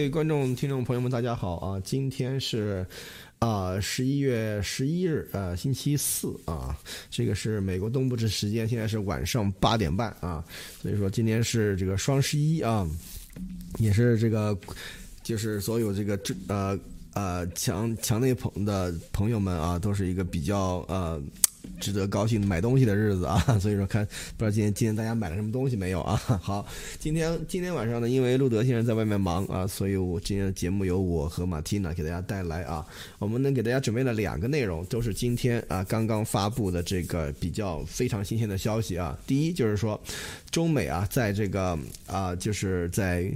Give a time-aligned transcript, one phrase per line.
[0.00, 1.78] 各位观众、听众朋友们，大家好啊！
[1.84, 2.86] 今天是
[3.38, 6.74] 啊十一月十一日，呃，星期四啊，
[7.10, 10.42] 这个是美国东部的时间，现在是晚上八点半啊，
[10.80, 12.88] 所以说今天是这个双十一啊，
[13.78, 14.58] 也是这个
[15.22, 16.78] 就是所有这个这呃
[17.12, 21.22] 呃墙墙内朋的朋友们啊，都是一个比较呃。
[21.80, 26.16] 值得高兴买东西的日子啊， 所以说看不知道今天今天大家买了什么东西没有啊？
[26.40, 26.64] 好，
[26.98, 32.86] 今天今天晚上呢，因为路德先生在外面忙啊，所以我今天的节目由我和马蒂娜给大家带来啊。
[33.18, 39.18] 我们呢给大家准备了两个内容，都是今天啊刚刚发布的这个比较非常新鲜的消息啊。
[39.26, 40.00] 第一就是说，
[40.50, 43.32] 中美啊在这个啊就是在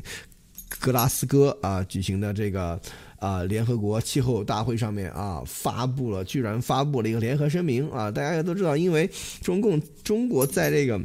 [0.79, 2.79] 格拉斯哥啊举行的这个。
[3.25, 8.11] 啊，联合国气候大会上面啊，发布了，居然发布了一个联合声明啊！
[8.11, 9.09] 大家也都知道，因为
[9.41, 11.01] 中共中国在这个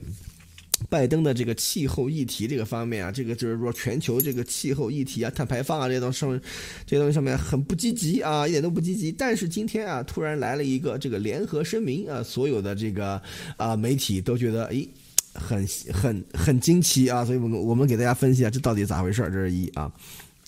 [0.89, 6.42] 拜登的这个气候议题这个方面啊，这个就是说全球这个气候议题啊，碳排放啊这些东西上，
[6.86, 9.14] 这些东西上面很不积极啊，一点都不积极。
[9.14, 13.22] 但是今天啊，突然来了一个这个联合声明啊，所有的这个
[13.56, 14.86] 啊媒体都觉得诶，
[15.33, 19.89] 很很很惊奇啊，所以我们我们给大家分析一下这到底咋回事这是一啊，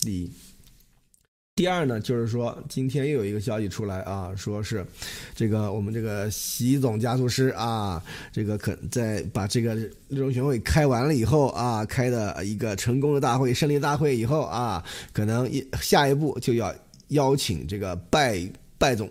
[0.02, 0.30] 第一。
[1.54, 4.84] 第二呢，就是说今天又有一个消息出来啊，说是
[5.34, 9.74] 这个我们这个习总加速师啊，这个可在把这个
[10.08, 16.74] 六中全会开完了以后啊，开的一个成功的大会、胜利大会以后啊，可能一下一步就要
[17.08, 18.40] 邀请这个拜
[18.78, 19.06] 拜总。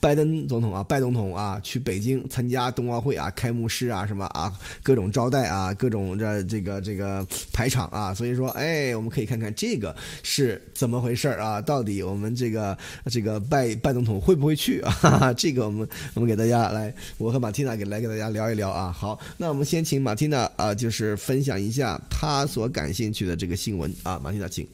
[0.00, 4.52] 拜登总统啊，拜总统啊，去北京参加冬奥会啊，开幕式啊，什么啊，
[4.82, 11.60] 各种招待啊，各种这这个这个排场啊，所以说，哎，我们可以看看这个是怎么回事啊？
[11.60, 12.76] 到底我们这个
[13.06, 15.32] 这个拜拜总统会不会去啊？
[15.36, 18.92] 这个我们我们给大家来，我和马蒂娜给来给大家聊一聊啊。
[18.92, 24.20] 好，那我们先请马蒂娜啊，就是分享一下她所感兴趣的这个新闻啊。
[24.22, 24.66] 马蒂娜，请。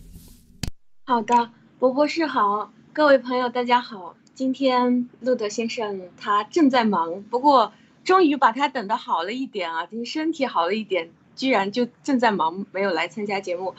[1.05, 4.15] 好的，博博士好，各位朋友大家好。
[4.35, 13.75] 今天路德先生他正在忙，不过终于把他等的好了一点啊，就是身体好了一点，居然就正在忙，没有来参加节目。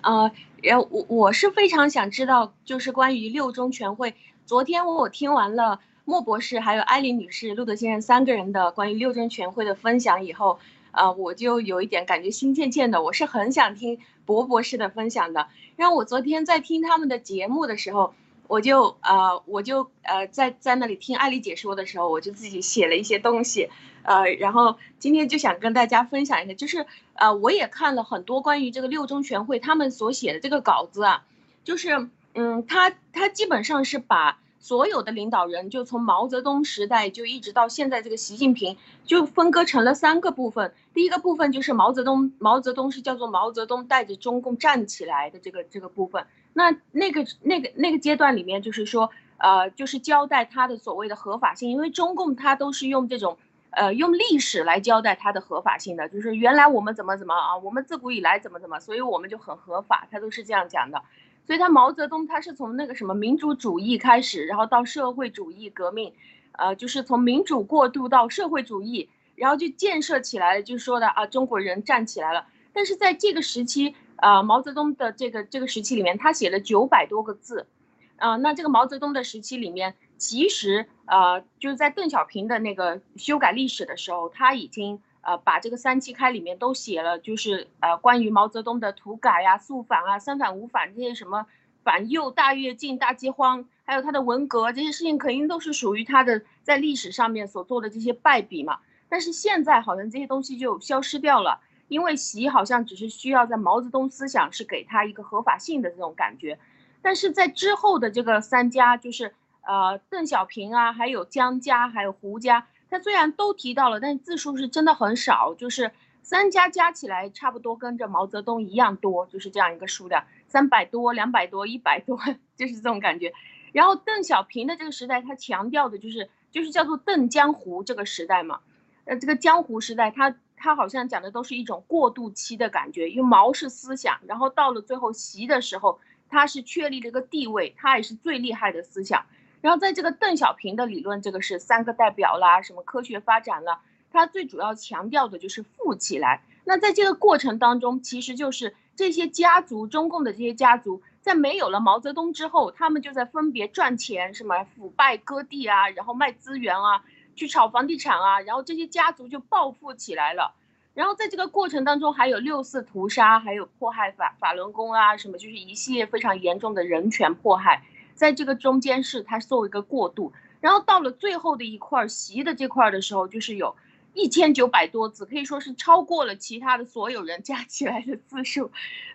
[0.00, 0.32] 呃，
[0.62, 4.14] 然后我我是非常想知道，就是关于六中全会。
[4.46, 10.58] 昨天我听完了莫博士还有艾琳女士、路德先生三个人的关于六中全会的分享以后，
[10.90, 15.48] 啊，我就有一点感觉心渐渐的，我是很想听博博士的分享的。
[15.76, 18.14] 然后我昨天在听他们的节目的时候。
[18.48, 23.68] 我就呃，我就呃，在在那里听艾丽姐说的时候，我就自己写了一些东西，
[24.02, 31.24] 呃，然后今天就想跟大家分享一下，就是呃，我也看了很多关于这个六中全会他们所写的这个稿子啊，
[31.62, 40.74] 就是嗯，他他基本上是把所有的领导人，就从毛泽东时代就一直到现在这个习近平，就分割成了三个部分。
[40.92, 46.26] 第一个部分就是毛泽东，毛泽东是叫做毛泽东带着中共站起来的这个这个部分。
[46.52, 53.38] 那那个那个那个阶段里面，就是说，呃，就是交代他的所谓的合法性，因为中共他都是用这种，
[53.70, 61.00] 呃，用历史来交代它的合法性的，就是原来我们怎么怎么啊，我们自古以来怎么怎么，所以我们就很合法，他都是这样讲的。
[61.48, 66.12] 所以他毛泽东他是从那个什么民主主义开始，然后到社会主义革命，
[66.52, 72.46] 呃，就是从民主过渡到社会主义，然后就建设起来，就说的啊，中国人站起来了。
[72.72, 73.96] 但是在这个时期。
[74.20, 77.68] 啊，毛泽东的这个这个时期里面，他写了九百多个字，
[78.16, 91.46] 啊，那这个毛泽东的时期里面，其实呃，就是在邓小平的那个修改历史的时候，他已经呃把这个三七开里面都写了，就是呃关于毛泽东的土改啊、肃反啊、三反五反这些什么
[91.84, 98.78] 反右、大跃进、大饥荒，还有他的文革这些事情，肯定都是属于他的在历史上面所做的这些败笔嘛。
[99.10, 101.60] 但是现在好像这些东西就消失掉了。
[101.88, 106.58] 因为习好像只是需要在毛泽东思想是给他一个合法性的这种感觉，
[107.00, 115.92] 但是在之后的这个三家，就是呃邓小平啊，还有江家，还有胡家，他虽然都提到了，但字数是真的很少，就是
[116.22, 122.18] 三家加起来差不多跟着毛泽东一样多，就是这样一个数量，三百多、两百多、一百多，
[122.56, 123.32] 就是这种感觉。
[123.72, 128.60] 然后邓小平的这个时代，他强调的就是就是叫做邓江湖这个时代嘛，
[129.04, 130.36] 呃这个江湖时代他。
[130.60, 139.24] 他好像讲的都是一种过渡期的感觉，因为毛是思想，然后到了最后习的时候，他是确立了一个地位，他也是最厉害的思想。
[139.60, 146.42] 然后在这个邓小平的理论，这个是三个代表啦，什么科学发展了，他最主要强调的就是富起来。
[146.64, 157.04] 那在这个过程当中，其实就是这些家族，中共的这些家族，在没有了毛泽东之后，他们就在分别赚钱，什么腐败割地啊，然后卖资源啊。
[157.36, 160.56] 去炒房地产啊，然后这些家族就暴富起来了。
[160.92, 167.84] 然后在这个过程当中，还有六四屠杀，还有迫害法法轮功啊，什么就是一系列非常严重的人权迫害，
[168.18, 173.76] 在这个中间是它作为一个过渡，然后到了最后的一块习的这块的时候，就是有
[174.12, 178.70] 一千九百多字，可以说是超过了其他的所有人加起来的字数。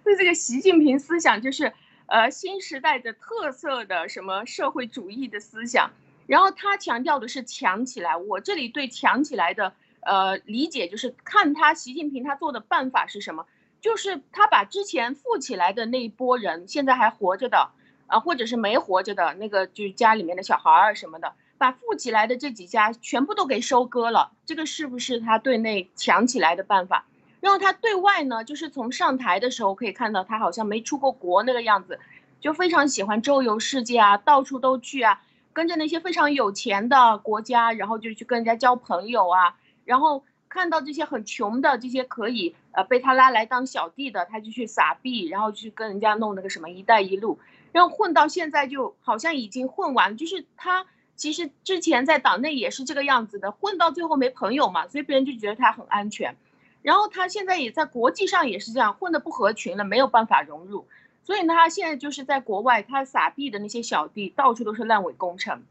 [0.06, 1.74] 那这个习近平思想就是
[2.08, 5.92] 呃新时代的特色的什么社会主义的思想，
[6.26, 8.18] 然后他强调的是强起来。
[8.18, 9.74] 我这里对强起来的。
[10.06, 13.46] 呃，理解就是看他习近平他做的办法是什么，
[13.80, 17.70] 就是他把之前富起来的那一波人，现在还活着的，
[18.14, 27.06] 啊，或者是没活着的那个，就是家里面的小孩儿什么的，把富起来的这几家全部都给收割了，这个是不是他对内强起来的办法？
[27.40, 32.00] 然后他对外呢，就是从上台的时候可以看到他好像没出过国那个样子，
[32.40, 35.20] 就非常喜欢周游世界啊，到处都去啊，
[35.52, 39.56] 跟着那些非常有钱的国家，然后就去跟人家交朋友啊。
[39.86, 40.24] 然后
[40.54, 47.40] 看到这些很穷的这些可以呃被他拉来当小弟的，他就去撒币，然后去跟人家弄那个什么“一带一路”，
[47.74, 50.86] 然后混到现在就好像已经混完，就是他
[51.16, 56.36] 其实之前在党内也是这个样子的，混到最后没朋友嘛，所以别人就觉得他很安全。
[56.84, 60.86] 然后他现在也在国际上也是这样，混的不合群了，没有办法融入，
[61.24, 65.64] 所以呢，他现在就是在国外，他撒币的那些小弟到处都是烂尾工程，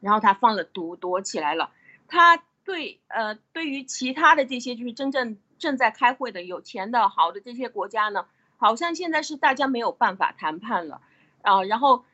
[0.00, 1.72] 然后他放了毒躲起来了，
[2.08, 2.42] 他。
[2.68, 8.26] 对，呃，对于其他的这些就是真正正在开会的有钱的好的这些国家呢，
[8.58, 11.00] 好像现在是大家没有办法谈判了，
[11.40, 12.04] 啊，然后，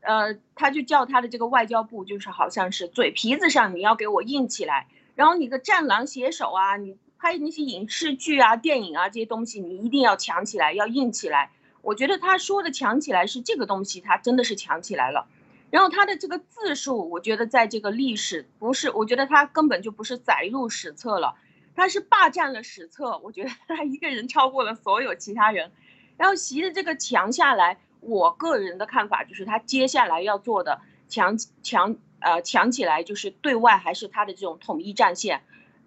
[0.00, 11.50] 呃，他就叫他的这个外交部，就是好像是嘴皮子上你要给我硬起来，然后你个战狼写手啊，你拍那些影视剧啊、电影啊这些东西，你一定要强起来，要硬起来。
[11.82, 15.28] 我觉得他说的强起来是这个东西，他真的是强起来了。
[15.74, 21.34] 然后他的这个字数，我觉得在这个历史不是，我觉得他根本就不是载入史册了，
[21.74, 23.18] 他是霸占了史册。
[23.24, 25.72] 我觉得他一个人超过了所有其他人。
[26.16, 35.42] 然后习的这个强下来，我个人的看法就是他接下来要做的强强呃强起来，就是对外还是他的这种统一战线，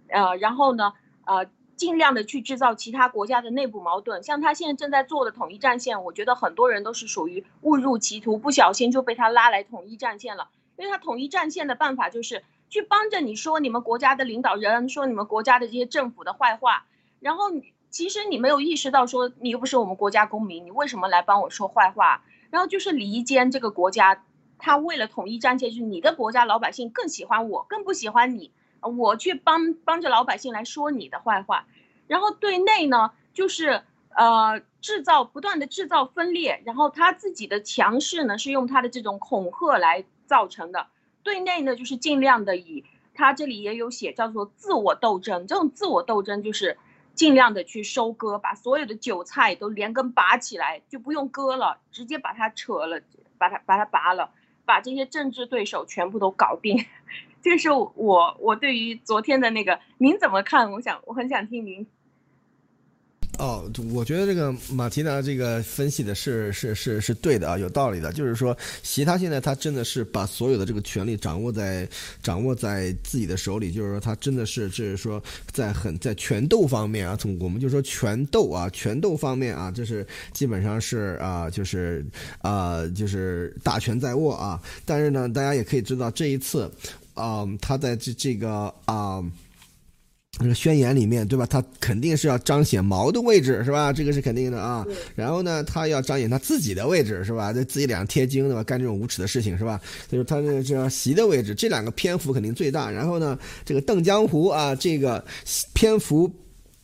[0.09, 0.91] 呃，然后呢
[1.23, 1.49] 呃。
[1.77, 10.49] 尽量的去制造其他国家的内部矛盾，像他现在正在做的统一战线，我觉得很多人都是属于误入歧途，不小心就被他拉来统一战线了。
[10.75, 16.85] 因为他统一战线的办法就是去帮着你说你们国家的领导人，说你们国家的这些政府的坏话，
[17.19, 17.45] 然后
[17.89, 22.23] 其实你没有意识到说你又不是我们国家公民，你为什么来帮我说坏话？
[22.49, 24.23] 然后就是离间这个国家，
[24.57, 28.51] 他为了统一战线，就是你的国家老百姓更喜欢我，更不喜欢你。
[28.87, 31.65] 我去帮帮着老百姓来说你的坏话，
[32.07, 33.83] 然后对内呢，就是
[34.15, 40.87] 呃制造不断的制造分裂，然后他自己的强势呢是用他的这种恐吓来造成的。
[41.23, 46.77] 对内呢就是尽量的以他这里也有写叫做自我斗争，这种自我斗争就是
[47.15, 53.01] 尽量的去收割，把所有的韭菜都连根拔起来，就不用割了，直接把它扯了，
[53.39, 54.29] 把它把它拔了，
[54.67, 56.77] 把这些政治对手全部都搞定。
[57.41, 60.69] 这是我我对于昨天的那个您怎么看？
[60.73, 61.87] 我想我很想听您。
[63.37, 63.63] 哦，
[63.93, 68.11] 我觉得这个马提娜这个分析的是是是是对的啊，有道理的。
[68.11, 71.87] 就是说，习他现在他真的是把所有的这个权力掌握在
[72.21, 82.05] 掌握在自己的手里，就是说他真的是就是说在很在权斗方面啊，从我们就说权斗啊，权斗方面啊，这是基本上是啊，就是
[82.39, 84.61] 啊，就是大权在握啊。
[84.85, 86.71] 但是呢，大家也可以知道这一次。
[87.13, 89.23] 啊，他在这这个啊，
[90.39, 91.47] 那个宣言里面，对吧？
[91.47, 93.91] 他肯定是要彰显毛的位置，是吧？
[93.91, 94.85] 这个是肯定的啊。
[95.15, 97.51] 然后呢，他要彰显他自己的位置，是吧？
[97.51, 98.63] 在自己脸上贴金，对吧？
[98.63, 99.81] 干这种无耻的事情，是吧？
[100.09, 102.91] 就是他这个叫习的位置，这两个篇幅肯定最大。
[102.91, 105.23] 然后呢，这个邓江湖啊，这个
[105.73, 106.31] 篇幅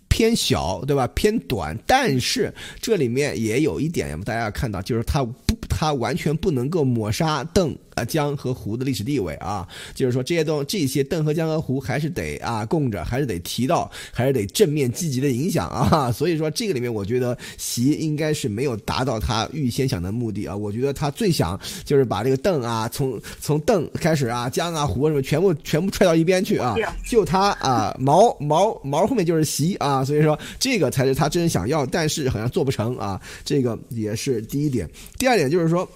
[0.07, 1.05] 偏小，对吧？
[1.13, 1.77] 偏短。
[1.85, 7.75] 但是这里面也有一点，大家要看到，就是他不，他完全不能够抹杀邓。
[7.95, 16.11] 啊，江和湖的历史地位啊，就是说这些东这些邓和江和湖还是得啊供着，还是得提到，还是得正面积极的影响啊。
[16.13, 20.55] 所以说这个里面，我觉得习应该是没有达到他预先想的目的啊。
[20.55, 26.75] 我觉得他最想就是把这个邓啊，从从邓开始啊，江啊湖什么全部全部踹到一边去啊，
[27.07, 30.03] 就他啊毛毛毛后面就是习啊。
[30.03, 33.21] 所以说这个才是他真正想要，但是好像做不成啊。
[33.43, 34.89] 这个也是第一点。
[35.17, 35.87] 第二点就是说。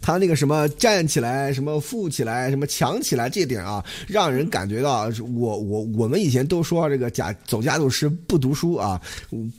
[0.00, 9.00] 他那个什么站起来，什么富起来，什么强起来，这点啊，让人感觉到我我我们以前都说这个贾总家族师不读书啊，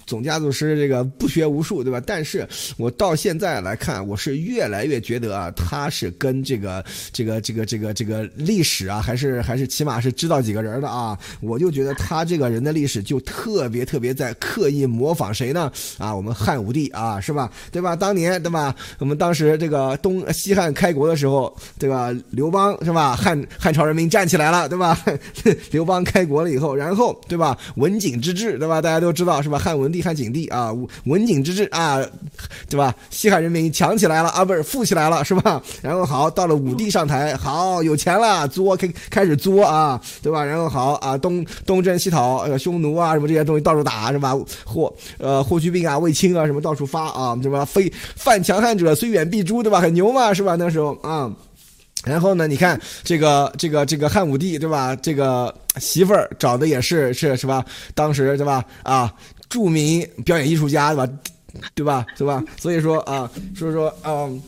[0.06, 2.00] 总家族师这个不学无术，对吧？
[2.06, 2.48] 但是
[2.78, 11.18] 我到现在来看，我是越来越觉得啊，他是跟这个这个这个这个这个历史啊，还是还是起码是知道几个人的啊。
[11.42, 15.72] 我就觉得他这个人的历史就特别特别在刻意模仿谁呢？
[15.98, 17.52] 啊，我们汉武帝啊，是吧？
[17.72, 17.96] 对吧？
[17.96, 18.76] 当年对吧？
[19.00, 20.09] 我们当时这个东。
[20.32, 22.14] 西汉开国的时候，对吧？
[22.32, 23.16] 刘邦是吧？
[23.16, 24.98] 汉汉朝人民站起来了，对吧？
[25.72, 27.58] 刘邦开国了以后，然后对吧？
[27.76, 28.82] 文景之治，对吧？
[28.82, 29.58] 大家都知道是吧？
[29.58, 30.72] 汉文帝、汉景帝啊，
[31.06, 32.00] 文景之治啊，
[32.70, 32.94] 对吧？
[33.10, 35.62] 西汉人民强起来了啊，不是富起来了，是吧？
[35.82, 40.44] 然后好，到了武帝上台，好有钱了，作开开始作啊，对吧？
[40.44, 44.36] 然后好啊，东东征西讨，匈奴啊，什么这些东西到处打，是吧？
[44.66, 47.66] 霍呃霍去病啊，卫青啊，什么到处发啊，什么？
[47.66, 49.80] 非犯强汉者，虽远必诛，对吧？
[49.80, 50.34] 很牛嘛。
[50.34, 50.56] 是吧？
[50.56, 51.30] 那时候啊，
[52.06, 52.48] 然后呢？
[52.48, 54.96] 你看这个这个这个汉武帝对吧？
[54.96, 57.64] 这个媳妇儿找的也是是是吧？
[57.94, 58.64] 当时对吧？
[58.84, 59.14] 啊，
[59.50, 61.14] 著名表演艺术家对吧？
[61.76, 62.06] 对吧？
[62.18, 62.44] 对吧？
[62.58, 64.42] 所以说啊，所以说嗯。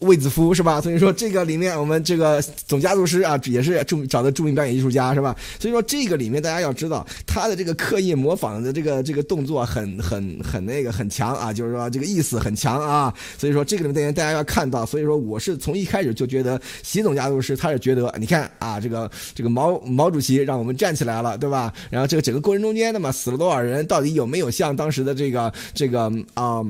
[0.00, 0.80] 卫子夫是吧？
[0.80, 5.34] 所以说这个里面我们这个总家族师啊，也是著找的著名表演艺术家是吧？
[5.58, 13.12] 所以说这个里面大家要知道他的这个刻意模仿的这个这个动作很很很那个很强啊，就是说这个意思很强啊。
[13.38, 21.72] 所以说这个里面大家要看到，所以说我是从一开始就觉得习总家族师他是觉得你看啊，这个这个毛毛主席让我们站起来了，对吧？
[21.88, 23.86] 然后这个整个过程中间，那么死了多少人？
[23.86, 26.62] 到底有没有像当时的这个这个啊？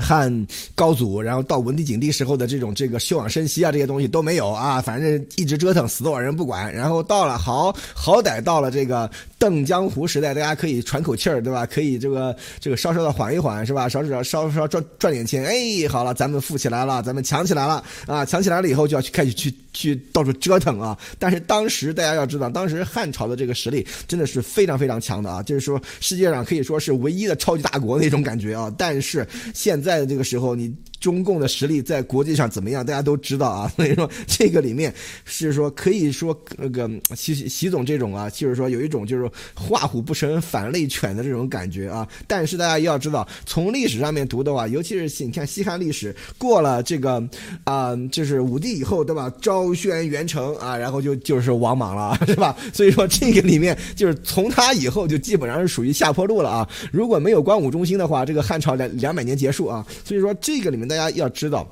[0.00, 6.72] 汉高祖，然后到文帝、景帝时候的这种这个休养生息啊，这些东西都没有啊，反正一直折腾，死多少人不管。
[6.72, 9.10] 然后到了好好歹到了这个
[9.42, 11.66] 邓江湖时代，大家可以喘口气儿，对吧？
[11.66, 13.88] 可以这个这个稍稍的缓一缓，是吧？
[13.88, 18.24] 稍稍稍稍赚赚点钱，哎，好了，咱们富起来了，咱们强起来了啊！
[18.24, 20.96] 强起来了以后就要去开始去去到处折腾啊。
[21.18, 28.72] 但是当时大家要知道，当时汉朝的这个实力真的是非常非常强的啊，就是说世界上可以说是唯一的超级大国那种感觉啊。
[28.78, 30.72] 但是现在的这个时候，你。
[31.02, 32.86] 中共的实力在国际上怎么样？
[32.86, 34.94] 大家都知道啊， 所以说这个里面
[35.24, 42.06] 是说可以说那个习习总这种啊，就是说有一种就是画虎不成反类犬的这种感觉啊。
[42.28, 47.20] 但是大家要知道，从历史上面读的话，尤其是你看西汉历史过了这个
[47.64, 49.28] 啊，就是武帝以后，对吧？
[49.42, 52.56] 昭宣元成啊，然后就就是王莽了， 是吧？
[52.72, 56.68] 所以说这个里面就是从他以后就基本上是属于下坡路了啊。
[56.92, 59.84] 如果没有光武中兴的话，这个汉朝两两百年结束啊。
[60.04, 60.91] 所以说这个里面。
[60.94, 61.66] 大家要知道，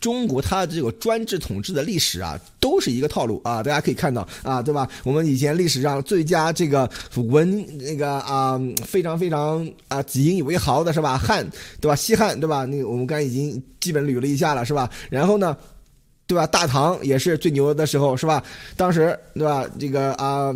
[0.00, 3.62] 中国它这个专制统治的历史啊，都是一个套路啊。
[3.62, 4.88] 大家可以看到啊，对吧？
[5.02, 11.18] 我们以前历史上最佳这个文那个啊，非常非常啊引以为豪的是吧？
[11.18, 11.44] 汉
[11.80, 11.96] 对吧？
[11.96, 12.64] 西汉对吧？
[12.64, 14.88] 那我们刚才已经基本捋了一下了是吧？
[15.10, 15.56] 然后呢，
[16.26, 16.46] 对吧？
[16.46, 18.44] 大唐也是最牛的时候是吧？
[18.76, 19.66] 当时对吧？
[19.80, 20.54] 这个啊。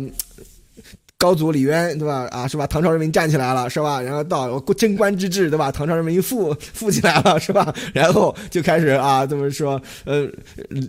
[1.19, 2.27] 高祖李渊，对吧？
[2.29, 2.67] 啊，是吧？
[2.67, 3.99] 唐朝人民站起来了，是吧？
[3.99, 5.71] 然后到贞观之治，对吧？
[5.71, 7.73] 唐朝人民富富起来了，是吧？
[7.91, 9.81] 然后就开始啊，这么说？
[10.05, 10.29] 呃，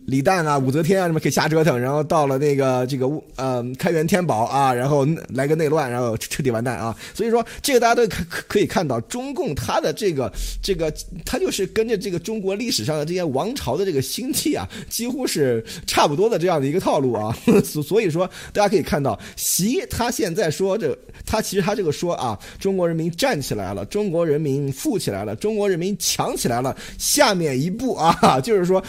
[0.04, 1.80] 李旦啊，武则天啊，什么可以瞎折腾？
[1.80, 6.94] 然后到了那个这个呃开元天宝啊，然后来个内乱，然后彻底完蛋啊！
[7.14, 10.30] 所以说，这个大家都可可以看到，中共它的这个
[10.62, 10.92] 这个，
[11.24, 17.34] 它就是跟着这个中国历史上的这些王朝的这个兴起啊，几乎是差不多的这样的一个套路啊。
[17.64, 20.12] 所所以说，大家可以看到，习他。
[20.18, 26.76] 现在说这，他其实他这个说啊，中国人民站起来了，中国人民富起来了，中国人民强起来了。
[26.98, 28.82] 下面一步啊， 就是说，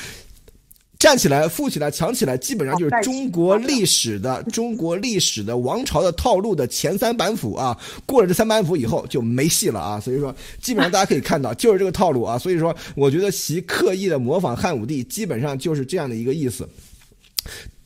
[0.98, 7.80] 站起来、富起来、强起来，基本上就是中国历史的中国历史的王朝的套路的前三板斧啊。
[8.08, 10.00] 过了这三板斧以后就没戏了啊。
[10.00, 12.40] 所以说，基本上大家可以看到 就是这个套路啊。
[12.40, 16.68] 所以说，我觉得习刻意的模仿汉武帝，基本上就是这样的一个意思。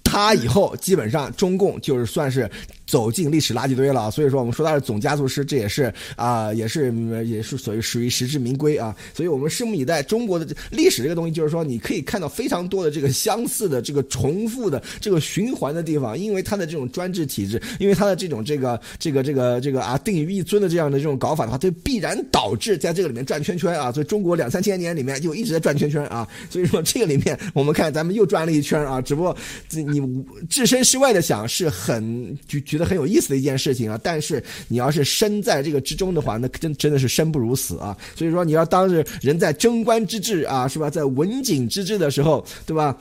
[0.01, 2.49] 他以后基本上中共就是算是。
[2.85, 6.93] 走进历史垃圾堆了，所以说我们说他是总加速师，这也是啊，也是
[7.25, 8.95] 也是属于属于实至名归啊。
[9.13, 10.03] 所以我们拭目以待。
[10.03, 23.91] 中国的历史这个东西，就是说你可以看到非常多的这个相似的、这个重复的、这个循环的地方，因为它的这种专制体制，因为它的这种这个这个这个这个啊定于一尊的这样的这种搞法的话，它必然导致在这个里面转圈圈啊。
[23.91, 26.27] 所以中国两三千年里面就一直在转圈圈啊。
[26.49, 29.35] 所以说这个里面我们看咱们又转了一圈啊，只不过
[29.69, 30.01] 你
[30.49, 32.83] 置身事外的想是很就觉得。
[32.93, 33.99] 很有意思的一件事情啊。
[34.03, 37.97] 但是你要是身在这个之中的话，那真真的是生不如死啊。
[38.13, 40.89] 所以说，你要当着人在贞观之治啊，是吧？
[40.89, 42.95] 在文景之治的时候，对吧？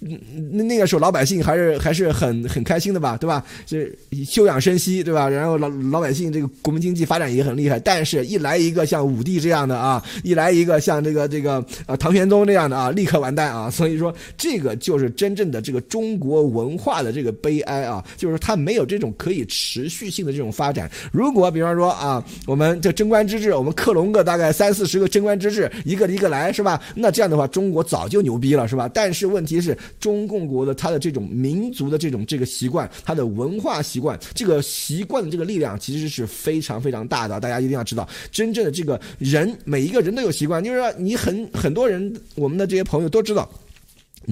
[0.00, 3.44] 那那个时候老百姓还是还是很很开心的吧，对吧？
[3.64, 3.88] 这
[4.26, 5.28] 休养生息，对吧？
[5.28, 7.78] 然后老老百姓这个国民经济发展也很厉害。
[7.78, 13.70] 但是，一来一个像武帝这样的啊，一来一个像这个这个呃唐玄宗这样的啊，立刻完蛋啊。
[13.70, 20.90] 所以说，这个就是真正的这个中国文化的这个悲哀啊，就是他没有这种可以持续性的这种发展。
[21.12, 26.80] 如果比方说啊，我们这贞观之治，我们克隆个大概三四十个贞观之治，一个一个来，是吧？
[26.94, 28.88] 那这样的话，中国早就牛逼了，是吧？
[28.92, 29.76] 但是问题是。
[29.98, 37.38] 中共国的它的这种民族的这种这个习惯，它的文化习惯，这个习惯的这个力量其实是非常非常大的。
[37.40, 43.48] 大家一定要知道，真正的这个人，每一个人都有习惯，就是说你很很多人，我们的这些朋友都知道。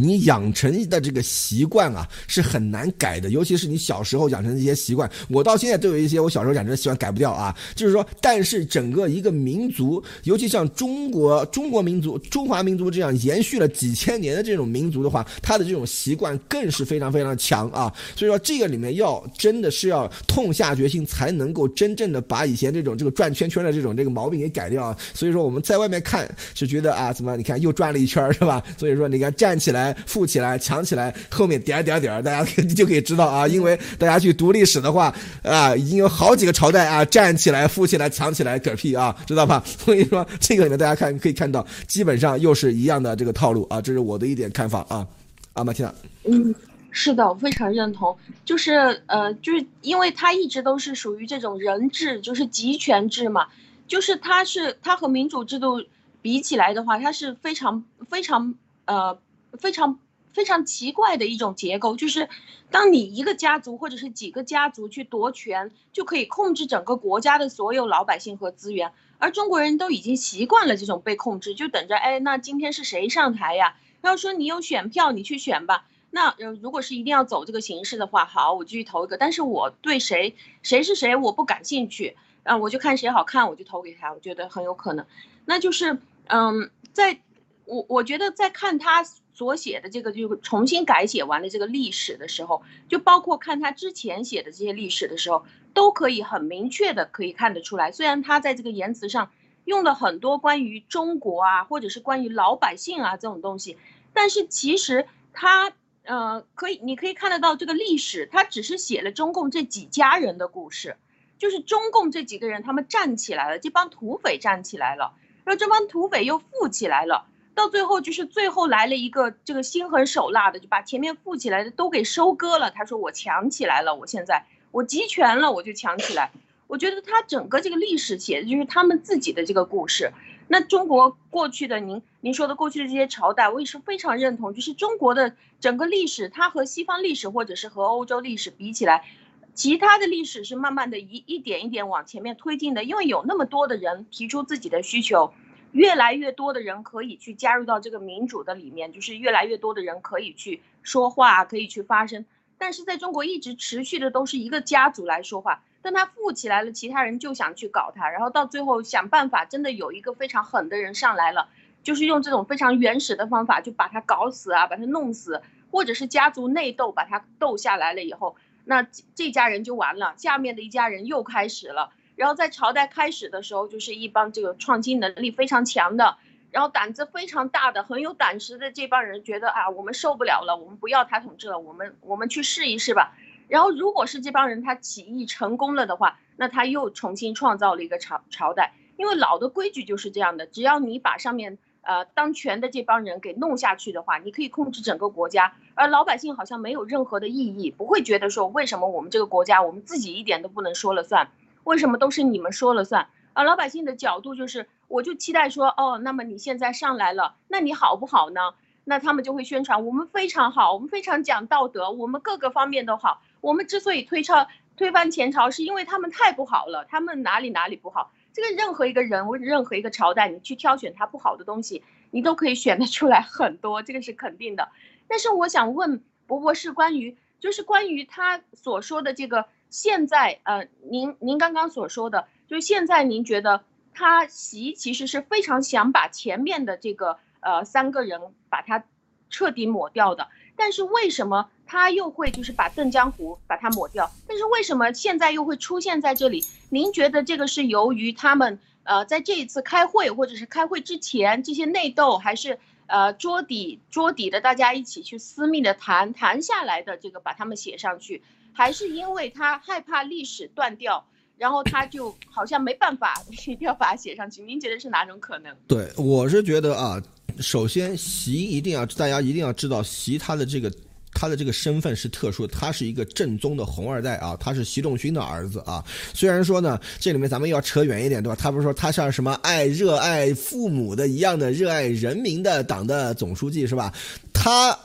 [0.00, 5.10] 你养成的这个习惯啊，是很难改的，尤其是你小时候养成的一些习惯。
[5.28, 7.54] 我到现在都有一些我小时候养成的习惯改不掉啊。
[7.74, 17.92] 就是说，但是整个一个民族，尤其像中国中国民族、中华民族这样延续了几千年的这种民族的话，他的这种习惯更是非常非常强啊。
[18.14, 24.96] 所以说，这个里面要真的是要痛下决心，才能够真正的把以前这种这个转圈圈的这种这个毛病给改掉。
[25.14, 28.62] 所以说，我们在外面看是觉得啊，怎么你看又转了一圈是吧？
[28.76, 29.88] 所以说，你看站起来。
[30.07, 33.47] 富起来，强起来，后面点点点，大家 就可以知道啊。
[33.47, 39.62] 因为大家去读历史的话啊，已经有好几个朝代啊，站起来，富起来，强起来，嗝屁啊，知道吧？
[39.66, 43.80] 所以说这个里面大家看可以看到，基本上又是一样的这个套路啊。
[43.80, 45.07] 这是我的一点看法啊。
[45.54, 45.92] 阿玛提娜，
[46.25, 46.54] 嗯，
[46.90, 48.16] 是的，我非常认同。
[48.45, 53.47] 就是呃，就是因为它一直都是属于这种人治，就是集权制嘛。
[53.88, 55.83] 就是它是它和民主制度
[56.23, 58.54] 比起来的话，它是非常非常
[58.85, 59.18] 呃。
[59.58, 59.98] 非常
[60.32, 62.28] 非常奇怪的一种结构，就是
[62.70, 68.92] 当你一个家族或者是几个家族去夺权，就可以控制整个国家的所有老百姓和资源。
[69.18, 73.76] 而中国人都已经习惯了这种被控制，就等着哎，那今天是谁上台呀？
[74.00, 75.86] 要说你有选票，你去选吧。
[76.10, 79.16] 那如果是一定要走这个形式的话，好，我继续投一个。
[79.16, 84.12] 但是我对谁谁是谁我不感兴趣啊，我就看谁好看，我就投给他。
[84.12, 85.04] 我觉得很有可能，
[85.46, 87.18] 那就是嗯，在
[87.64, 89.04] 我我觉得在看他。
[89.38, 97.92] 所写的这个就重新改写完了这个历史的时候，就包括看他之前写的这些历史的时候，都可以很明确的可以看得出来。
[97.92, 99.31] 虽然他在这个言辞上
[99.64, 103.79] 用了很多关于中国啊，或者是关于老百姓啊这种东西，
[104.12, 105.70] 但是其实他
[106.03, 110.96] 呃可以，你可以看得到这个历史，他只是写了中共这几家人的故事，
[111.38, 117.27] 就是中共这几个人他们站起来了，这帮土匪站起来了，然后这帮土匪又富起来了。
[117.59, 122.71] 到最后就是最后来了一个这个心狠手辣的，就把前面富起来的都给收割了。
[122.71, 126.31] 他说我强起来了，我现在我集权了，我就强起来。
[126.68, 130.12] 我觉得他整个这个历史写的就是他们自己的这个故事。
[130.47, 134.55] 那中国过去的您您说的过去的这些朝代，我也是非常认同。
[134.55, 139.05] 就是中国的整个历史，它和西方历史或者是和欧洲历史比起来，
[139.53, 145.33] 其他的历史是慢慢的一一点一点往前面推进的，因为有那么多的人提出自己的需求。
[145.72, 152.24] 越来越多的人可以去加入到这个民主的里面，就是越来越多的人可以去说话，可以去发声。
[152.57, 161.48] 但是在中国一直持续的都是一个家族来说话，当他富起来了，其他人就想去搞他，然后到最后想办法，真的有一个非常狠的人上来了，
[161.83, 171.92] 就是用这种非常原始的方法就把他搞死啊，把他弄死，或者是家族内斗把他斗下来了以后，那这家人就完了，下面的一家人又开始了。
[172.18, 176.16] 然后在朝代开始的时候，就是一帮这个创新能力非常强的，
[176.50, 183.16] 然后胆子非常大的、很有胆识的这帮人，觉得啊，我们受不了了，我们不要他统治了，我们我们去试一试吧。
[183.46, 201.31] 然后如果是这帮人他起义成功了的话，那他又重新创造了一个朝朝代，因为老的规矩就是这样的，只要你把上面呃当权的这帮人给弄下去的话，你可以控制整个国家，而老百姓好像没有任何的意义，不会觉得说为什么我们这个国家我们自己一点都不能说了算。
[201.68, 203.42] 为什么都是你们说了算啊？
[203.42, 208.54] 老百姓的角度就是，我就期待说，哦，那么你现在上来了，那你好不好呢？
[208.85, 213.20] 那他们就会宣传我们非常好，我们非常讲道德，我们各个方面都好。
[213.42, 218.12] 我们之所以推超推翻前朝，是因为他们太不好了，他们哪里哪里不好。
[218.33, 224.70] 这个任何一个人，任何一个朝代，你去挑选他不好的东西，你都可以选得出来很多，这个是肯定的。
[225.07, 229.44] 但是我想问博博是关于，就是关于他所说的这个。
[229.70, 238.85] 现在，呃，您您刚刚所说的，就是现在您觉得他习其实是非常想把前面的这个呃三个人把他
[239.31, 240.28] 彻底抹掉的。
[240.57, 244.11] 但是为什么他又会就是把邓江湖把他抹掉？
[244.26, 246.42] 但是为什么现在又会出现在这里？
[246.68, 258.24] 您觉得这个是由于他们呃在这一次开会，或者是开会之前这些内斗，还是呃桌底桌底的大家一起去私密的谈谈下来的这个把他们写上去，
[258.59, 263.14] 还是因为他害怕历史断掉，然后他就 好像没办法
[263.47, 264.42] 一定要把它写上去？
[264.42, 265.55] 您觉得是哪种可能？
[265.68, 267.01] 对，我是觉得啊。
[267.38, 270.68] 首先，习一定要大家一定要知道，习他的这个
[271.14, 275.85] 他的这个身份是特殊，他是一个正宗的红二代啊，他是习仲勋的儿子啊。
[276.12, 278.35] 虽然说呢，这里面咱们要扯远一点，对吧？
[278.35, 283.94] 他不是说他像什么爱热爱父母的一样的热爱人民的党的总书记是吧？
[284.35, 284.77] 他。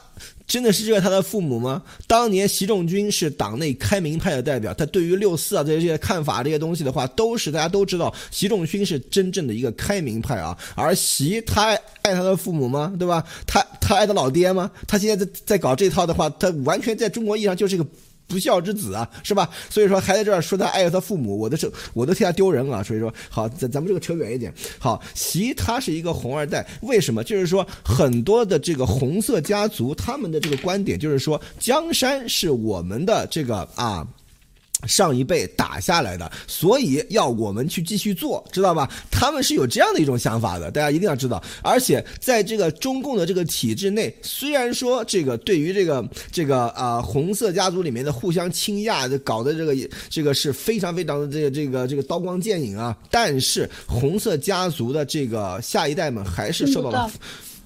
[0.46, 1.82] 真的是热爱他的父母吗？
[2.08, 10.58] 当年习仲勋是党内开明派的代表，他对于六四啊这些看法这些东西的话，都是大家都知道，习仲勋是真正的一个开明派啊。
[10.76, 11.70] 而习他
[12.02, 12.94] 爱他的父母吗？
[13.00, 13.24] 对吧？
[13.48, 14.70] 他他爱他老爹吗？
[14.88, 17.86] 他现在在在搞这套的话，他完全在中国意义上就是一个。
[18.34, 19.50] 不孝之子啊，是吧？
[19.70, 22.82] 所以说还在这儿说他爱他父母，我都是我都替他丢人啊。
[22.84, 24.54] 所以说，好，咱咱们这个扯远一点。
[24.80, 27.24] 好，习他是一个红二代，为什么？
[27.24, 34.06] 就是说很多的这个红色家族，他们的这个观点就是说，江山是我们的这个啊。
[34.88, 38.90] 上一辈打下来的，所以要我们去继续做，知道吧？
[39.12, 41.42] 他们是有这样的一种想法的，大家一定要知道。
[41.62, 49.76] 而且在这个中共的这个体制内，虽然说这个对于这个这个啊红色家族里面的互相倾轧，搞的这个
[50.10, 57.12] 这个是非常非常的这个这个这个刀光剑影啊，但是红色家族的这个下一代们还是受到了。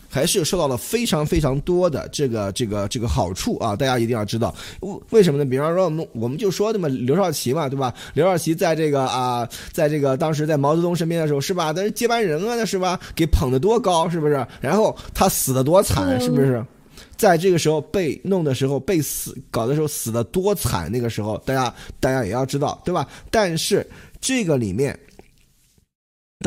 [0.10, 3.76] 还是受到了非常非常多的这个这个这个好处啊！
[3.76, 5.46] 大家一定要知道，为为什么呢？
[5.46, 7.94] 比方说我们我们就说的嘛，刘少奇嘛，对吧？
[8.14, 11.74] 刘少奇在这个啊，在这个当时在毛泽东身边的时候，是吧？
[11.76, 13.00] 那是接班人啊，那是吧？
[13.16, 14.46] 给捧得多高，是不是？
[14.62, 16.64] 然后他死的多惨，是不是？
[17.18, 23.08] 在这个时候被弄的时候，被死搞的时候死的多惨，那个时候大家大家也要知道，对吧？
[23.30, 23.86] 但是
[24.22, 24.98] 这个里面。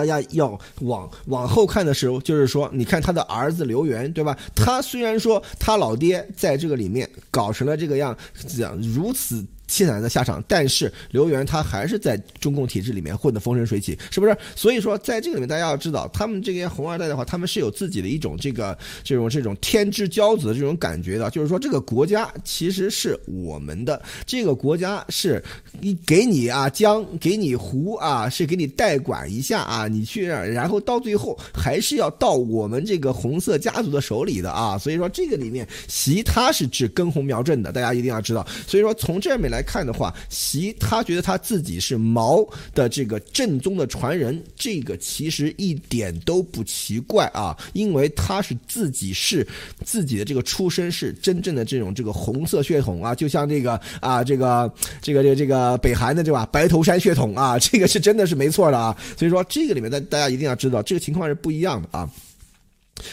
[0.00, 4.34] 大家要往往后看的时候，就是说，你看他的儿子刘源，对吧？
[4.54, 8.16] 他虽然说他老爹在这个里面搞成了这个样，
[8.48, 9.44] 这样如此。
[9.70, 14.36] 凄惨的下场，但是刘源他还是在中共体制里面混得风生水起，是不是？
[14.56, 25.42] 所以说，在这个里面，大家要知道，他们这些红二代的话，他们是有自己的一种这个这种这种天之骄子的这种感觉的，就是说，这个国家其实是我们的，这个国家是
[25.80, 34.76] 你给你啊江，给你湖啊，是给你代管一下啊，你去，然后到最后还是要到我们这个红色家族的手里的啊。
[34.76, 38.44] 所以说，这个里面习他是指根红苗正的，大家一定要知道。
[38.66, 39.59] 所以说，从这里面来。
[39.60, 42.42] 来看的话，习他觉得他自己是毛
[42.74, 49.46] 的这个正宗的传人，这个其实一点都不奇怪啊，因为他是自己是
[49.84, 62.08] 自己的这个出身是真正的这种这个红色血统啊，就像这个啊这个这个这个这个北韩的对吧，白头山血统啊，这个是真的是没错的啊，所以说这个里面大大家一定要知道，这个情况是不一样的啊，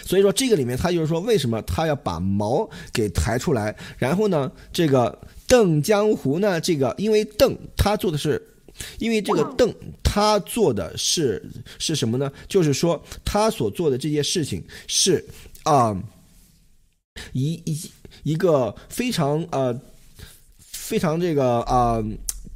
[0.05, 5.19] 所以说这个里面他就是说为什么他要把毛给抬出来，然后呢这个。
[5.47, 6.59] 邓江湖呢？
[6.59, 8.45] 这个因为邓他做的是，
[8.99, 11.41] 因为这个邓他做的是
[11.79, 12.31] 是什么呢？
[12.47, 15.25] 就是说他所做的这件事情是
[15.63, 15.95] 啊，
[17.31, 17.91] 一一
[18.23, 19.79] 一个非常呃
[20.59, 22.03] 非常这个啊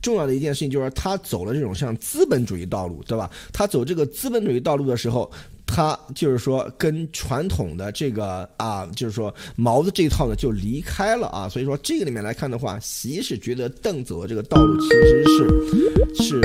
[0.01, 3.31] 重要的一件事情，就是他走了这种像资本主义道路，对吧？
[3.53, 5.31] 他走这个资本主义道路的时候。
[5.73, 11.47] 他就是说，跟传统的这个啊，就是说毛的这一套呢，就离开了啊。
[11.47, 16.41] 所以说，这个里面来看的话，习是觉得邓走的这个道路其实是是，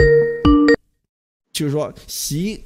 [1.52, 2.62] 就是说习。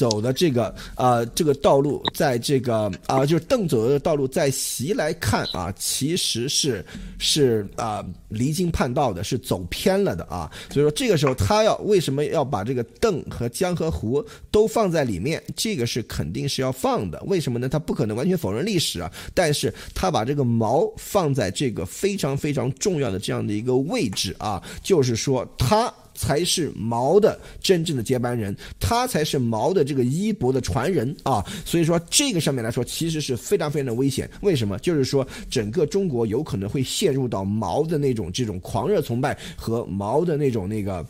[0.00, 6.82] 走的这个啊，这个道路，在这个啊，就是邓走的道路，在习来看啊，其实是
[7.18, 10.50] 是啊，离经叛道的，是走偏了的啊。
[10.70, 15.42] 所以说，这个时候他要为什么要把这个邓和江和湖都放在里面？
[15.54, 17.22] 这个是肯定是要放的。
[17.26, 17.68] 为什么呢？
[17.68, 25.92] 他不可能完全否认历史啊，但是他把这个毛放在这个非常非常重要的这样的一个位置啊，就是说他。
[26.20, 31.42] 才是毛的真正的接班人，他才是毛的这个衣钵的传人啊！
[31.64, 34.28] 所以说这个上面来说，其实是非常非常的危险。
[34.42, 34.78] 为什么？
[34.80, 41.06] 就是说整个中国有可能会陷入到毛的那种这种狂热崇拜和毛的那种那个。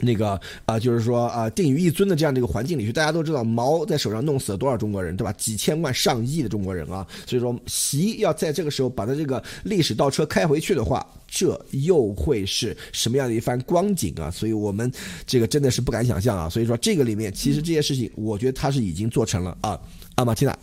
[0.00, 5.32] 那个啊，就是说啊，定于一尊的这样的一个环境里去，大家都知道毛在手上弄死了多少中国人，对吧？
[5.32, 7.06] 几千万、上亿的中国人啊！
[7.26, 14.30] 所以说，习要在这个时候把他这个历史倒车开回去的话，这又会是什么样的一番光景啊？
[14.30, 14.90] 所以我们
[15.26, 16.48] 这个真的是不敢想象啊！
[16.48, 19.78] 所以说，这个里面其实这些事情，我觉得他是已经做成了啊。
[20.14, 20.56] 阿玛蒂娜。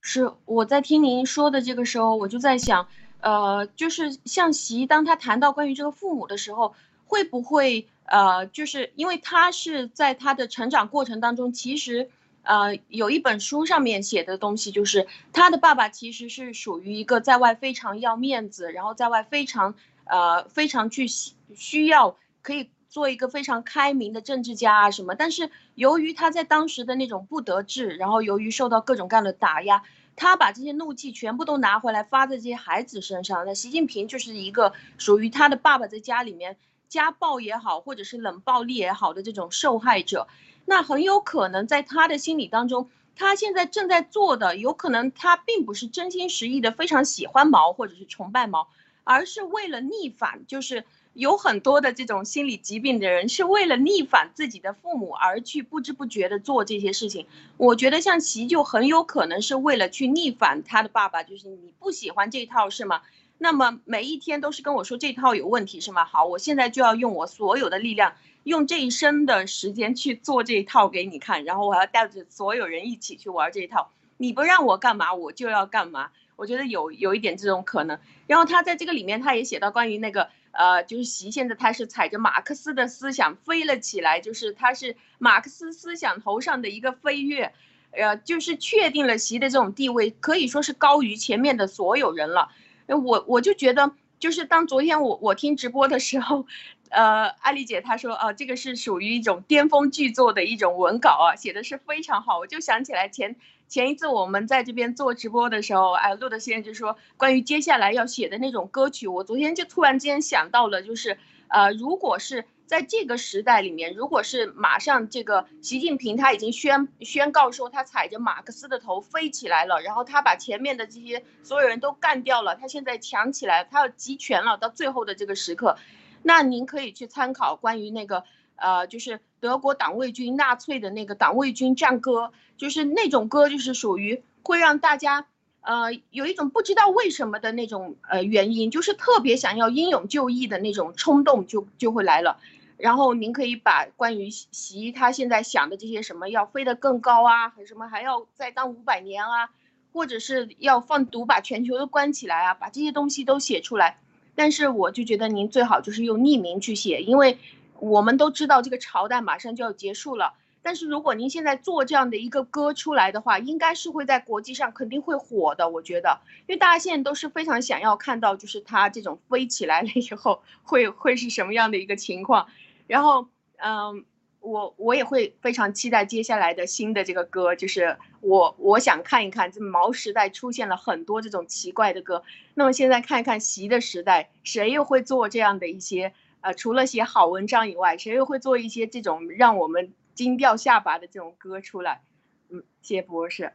[0.00, 2.86] 是我在听您说的这个时候，我就在想，
[3.20, 6.74] 呃，就是像习，当他谈到关于这个父母的时候，
[7.06, 12.10] 会不会呃，就是因为他是在他的成长过程当中，其实
[12.42, 21.06] 呃有一本书上面写的东西，就是他的爸爸其实是属于一个在外非常要面子，然后在外非常呃非常去
[21.54, 22.70] 需要可以。
[22.86, 29.82] 做一个非常开明的政治家啊什么，但是由于他在当时的那种不得志，然后由于受到各种各样的打压，
[30.14, 33.44] 他把这些怒气全部都拿回来发在这些孩子身上。
[33.46, 36.56] 那习近平就是一个属于他的爸爸在家里面
[36.94, 40.28] 家暴也好，或者是冷暴力也好的这种受害者，
[40.64, 48.68] 那很有可能在他的心理当中，他现在正在做的，有可能他并不是真心实意的非常喜欢毛或者是崇拜毛，
[49.02, 50.84] 而是为了逆反，就是。
[51.14, 57.28] 有很多的这种心理疾病的人，是为了逆反自己的父母而去不知不觉的做这些事情。
[57.56, 63.02] 我觉得像习就很有可能是为了去逆反他的爸爸，就是你不喜欢这套是吗？
[63.38, 66.04] 那么每一天都是跟我说这套有问题是吗？
[66.04, 73.90] 好，我现在就要用我所有的力量，用这一生的时间去做这一套给你看，然后我要带着所有人一起去玩这一套。
[74.16, 76.10] 你不让我干嘛，我就要干嘛。
[76.36, 77.98] 我觉得有有一点这种可能。
[78.26, 80.28] 然后他在这个里面，他也写到关于那个。
[80.56, 87.52] 呃，就是习现在他是踩着马克思的思想飞了起来，就是他是马克思思想头上的一个飞跃，
[87.90, 92.50] 呃，就是确定了习的这种地位，可以说是高于前面的所有人了。
[92.88, 96.46] 我我就觉得，就是当昨天我我听直播的时候，
[96.90, 103.36] 呃，艾丽姐她说，呃，这个是属于一种巅峰巨作的一种文稿啊，写的是非常好，我就想起来前。
[103.66, 111.16] 前一次我们在这边做直播的时候，哎，路德先生就说关于接下来要写的那种歌曲，我昨天就突然间想到了，就是，
[111.48, 125.76] 呃，如果是在这个时代里面，如果是马上这个习近平他已经宣宣告说他踩着马克思的头飞起来了，然后他把前面的这些所有人都干掉了，他现在强起来，他要集权了，到最后的这个时刻，
[126.22, 128.24] 那您可以去参考关于那个。
[128.56, 135.26] 呃，就是德国党卫军纳粹的那个党卫军战歌，就是那种歌，就是属于会让大家，
[135.64, 142.38] 呃，有一种不知道为什么的那种呃原因，就是特别想要英勇就义的那种冲动就就会来了。
[142.76, 149.50] 然后您可以把关于习他现在想的这些什么要飞得更高啊，还什么还要再当五百年啊，
[149.92, 153.98] 或者是要放毒把全球都关起来啊，把这些东西都写出来。
[154.34, 157.38] 但是我就觉得您最好就是用匿名去写，因为。
[157.80, 165.68] 我们都知道这个朝代马上就要结束了，但是如果您现在做这样的一个歌出来的话，应该是会在国际上肯定会火的。
[165.68, 172.48] 我觉得，因为大家现在都是非常想要看到，就是它这种飞起来了以后会会是什么样的一个情况。
[172.86, 174.06] 然后，嗯，
[174.40, 182.22] 我我也会非常期待接下来的新的这个歌，就是我我想看一看，这毛时代出现了很多这种奇怪的歌，
[182.54, 186.14] 那么现在看一看习的时代，谁又会做这样的一些？
[186.40, 192.02] 呃，除了写好文章以外，谁又会做一些这种让我们惊掉下巴的这种歌出来？
[192.48, 193.52] 嗯，谢博士。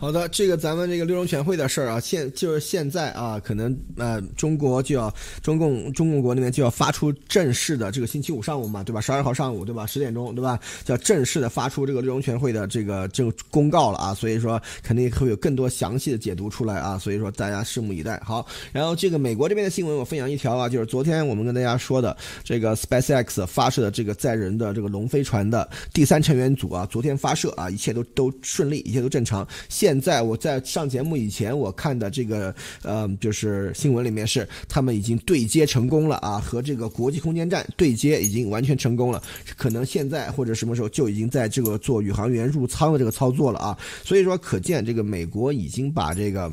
[0.00, 9.00] 好的，这个咱们这个六中全会的事儿啊，现就是现在啊，可能呃，中国就要中共中共国那边就要发出正式的这个星期五上午嘛，对吧？
[9.02, 9.84] 十二号上午，对吧？
[9.84, 10.58] 十点钟，对吧？
[10.86, 18.18] 叫正式的发出这个六中全会的这个这个公告了啊，所以说肯定会有更多详细的解读出来啊，所以说大家拭目以待。
[18.24, 29.46] 好，然后这个美国这边的新闻我分享一条啊，就是昨天我们跟大家说的这个 SpaceX 发射的这个载人的这个龙飞船的第三成员组啊，昨天发射啊，一切都都顺利，一切都正常。
[29.68, 39.20] 现现在我在上节目以前，我看的这个呃，就是新闻里面是他们已经对接成功了啊，和这个国际空间站对接已经完全成功了，
[39.56, 46.48] 可能现在或者什么时候就已经在这个做宇航员入舱的这个操作了啊，所以说可见这个美国已经把这个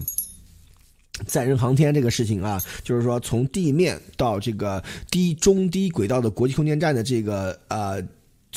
[1.28, 8.04] 载人航天这个事情啊，就是说从地面到这个低中低轨道的国际空间站的这个呃。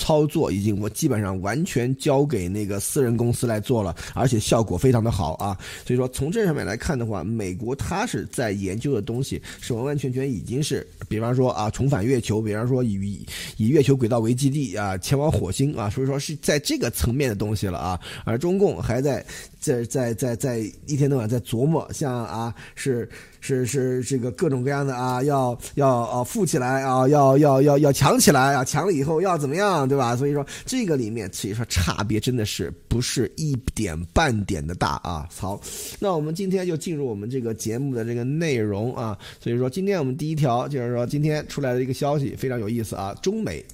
[0.00, 5.54] 操作已经我基本上完全交给那个私人公司来做了，而且效果非常的好啊。
[5.86, 13.24] 所以说从这上面来看的话，美国它是在研究的东西是完完全全已经是，比方说啊重返月球，比方说以
[13.58, 18.00] 以月球轨道为基地啊前往火星啊，所以说是在这个层面的东西了啊。
[18.24, 19.22] 而中共还在
[19.60, 23.08] 在在在在一天到晚在琢磨，像啊是。
[23.42, 30.14] 是是这个各种各样的啊，要要啊富起来啊，要要要要强起来啊，强了以后要怎么样，对吧？
[30.14, 35.26] 所以说这个里面其实说差别真的是不是一点半点的大啊。
[35.34, 35.58] 好，
[35.98, 39.18] 那我们今天就进入我们这个节目的这个内容啊。
[39.42, 43.64] 所以说今天我们第一条就是说今天出来的一个消息非常有意思啊，中美。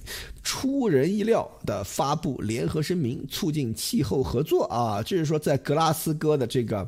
[0.47, 6.87] 出人意料的发布联合声明，促进气候合作啊，就是说在格拉斯哥的这个。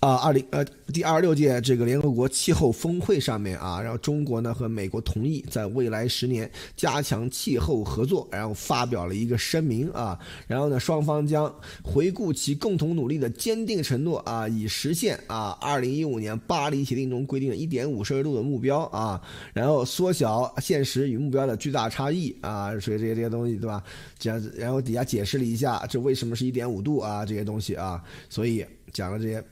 [0.00, 19.20] 啊，二零呃第二十六届这个联合国气候峰会上面啊，然后中国呢和美国同意在未来十年加强气候合作，然后发表了一个声明啊，然后呢双方将回顾其共同努力的坚定承诺啊，以实现啊二零一五年巴黎协定中规定的一点五摄氏度的目标啊，
[19.52, 23.82] 然后缩小现实与目标的巨大差异啊，所以这些这些东西对吧？
[24.18, 29.42] 这样子然后底下解释了一下这为什么是一点五度啊这些东西啊，所以讲了这些。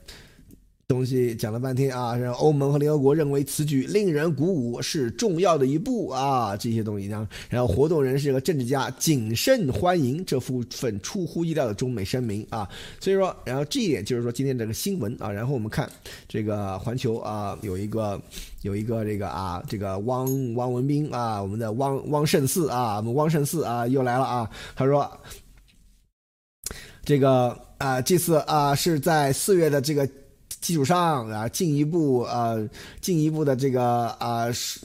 [0.90, 6.57] 东西讲了半天啊，然后欧盟和联合国认为此举令人鼓舞，是重要的一步啊。
[6.57, 12.68] 这些东西呢，然后活动人士和政治家谨慎欢迎这部分出乎意料的中美声明啊。
[12.98, 15.88] 所以说，然后这一点就是说今天这个新闻啊，然后我们看
[16.26, 18.20] 这个环球啊，有一个
[18.62, 25.09] 有一个这个啊，这个汪汪文斌啊，我们的汪汪胜四啊，我们汪胜四啊又来了啊，他说
[27.04, 30.08] 这个啊这次啊是在四月的这个。
[30.60, 32.54] 基础上啊，进一步啊，
[33.00, 34.78] 进一步的这个啊，是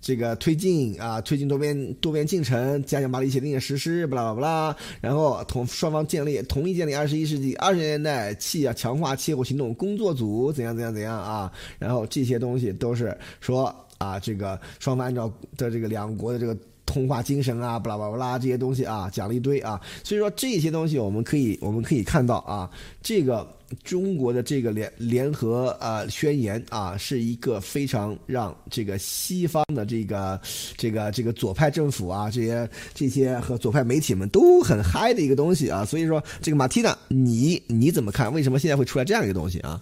[0.00, 11.50] 这个推进啊，推进多边多边进程，加强巴黎协定的实施，巴拉巴拉，然后同双方建立同意建立二十一世纪二十年代气啊强化气候行动工作组，怎样怎样怎样啊，
[11.80, 16.56] 然后这些东西都是说啊，这个双方按照的这个两国的这个。
[16.86, 22.70] 通话精神啊，巴拉巴拉巴拉这些东西啊，讲了一堆啊，所以说这些东西我们可以我们可以看到啊，
[23.02, 23.46] 这个
[23.82, 30.40] 中国的这个联联合呃宣言啊，是一个非常让这个西方的这个
[30.76, 38.32] 这个这个左派政府啊，这些这些和左派媒体们都很嗨的一个东西啊，所以说这个马蒂娜，你你怎么看？
[38.32, 39.80] 为什么现在会出来这样一个东西啊？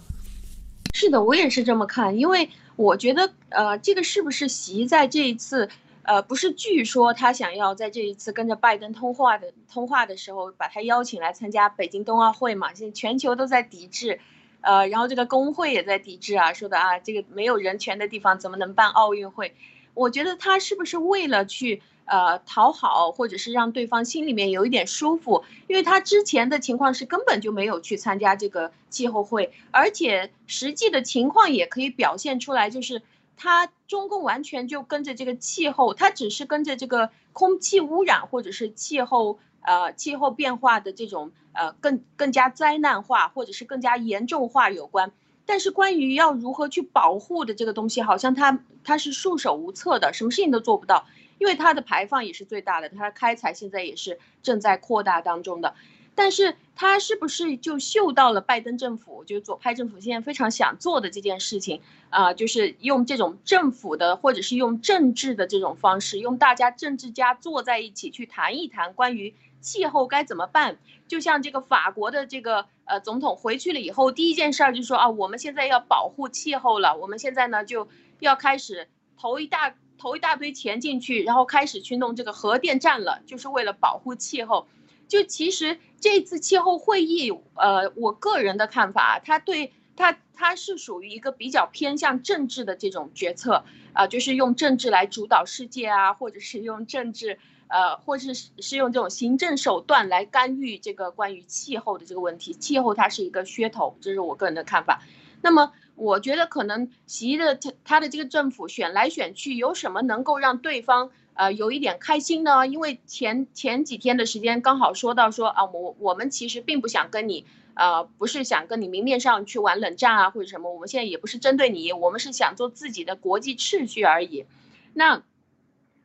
[0.93, 5.69] 是的，我也是这么看，因为我觉得呃，这个是不是习在这一次？
[6.07, 12.75] 呃，不是，据说他想要在这一次跟着拜登通话的通话的时候，把他邀请来参加北京冬奥会嘛？
[12.75, 14.19] 现在全球都在抵制，
[14.61, 19.55] 呃，然后这个工会也在抵制啊，说的啊，这个没有人权的地方怎么能办奥运会？
[19.95, 25.43] 我觉得他是不是为了去呃讨好，或者是让对方心里面有一点舒服？
[25.65, 33.01] 因为他之前的情况是根本就没有去参加这个气候会，而且实际的情况也可以表现出来，就是。
[33.37, 45.11] 它中共完全就跟着这个气候，它只是跟着这个空气污染或者是气候呃气候变化的这种呃更更加灾难化或者是更加严重化有关，
[45.45, 51.05] 但是关于要如何去保护的这个东西，好像它它是束手无策的，什么事情都做不到，
[51.37, 55.75] 因为它的排放也是最大的，它的开采现在也是正在扩大当中的。
[56.15, 62.33] 但是他是不是就嗅到了拜登政府，就是左派政府现在非常想做的这件事情啊？
[62.33, 70.77] 就是用这种政府的，或者是用政治的这种方式，用大家政治家坐在一起去谈一谈关于气候该怎么办。
[71.07, 77.87] 就像这个法国的这个呃总统回去了以后，第一件事儿就说啊，我们现在要保护气候了，我们现在呢就
[78.19, 78.87] 要开始
[79.19, 84.65] 投一大投一大堆钱进去，然后开始去弄这个核电站了，就是为了保护气候。
[85.07, 93.63] 就其实这次气候会议，呃，我个人的看法，它对它它是属于一个比较偏向政治的这种决策
[93.93, 102.53] 啊，就是用政治来主导世界啊，或者是用政治，呃，或是是用这种行政手段来干预这个关于气候的这个问题。
[102.53, 105.01] 气候它是一个噱头，这是我个人的看法。
[105.41, 111.11] 那么我觉得可能习的他他的这个政府选来选去，有什么能够让对方？
[111.35, 124.45] 呃，有一点开心呢，因为前前几天的时间刚好说到说啊，我我们其实并不想跟你，呃，不是想跟你明面上去玩冷战啊或者什么，我们现在也不是针对你，我们是想做自己的国际秩序而已。
[124.93, 125.23] 那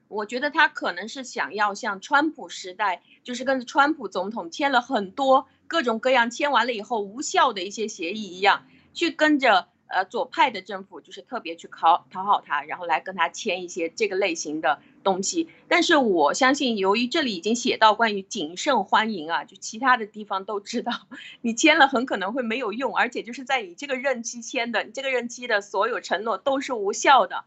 [0.09, 9.69] 我觉得他可能是想要像川普时代，就是跟川普总统签了很多各种各样签完了以后无效的一些协议一样，去跟着。
[9.93, 15.49] 呃，左派的政府就是特别去讨讨好他，然后来跟他签一些这个类型的东西。
[15.69, 20.93] 但是我相信，由于这里已经写到关于谨慎欢迎啊，就其他的地方都知道，
[21.43, 27.45] 你签了很可能会没有用，而且就是在你这个任期签的，你这个任期的所有承诺都是无效的。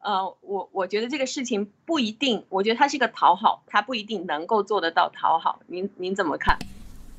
[0.00, 5.60] 呃，我我觉得这个事情不一定，我觉得它是个讨好，它不一定能够做得到讨好。
[5.66, 6.58] 您您怎么看？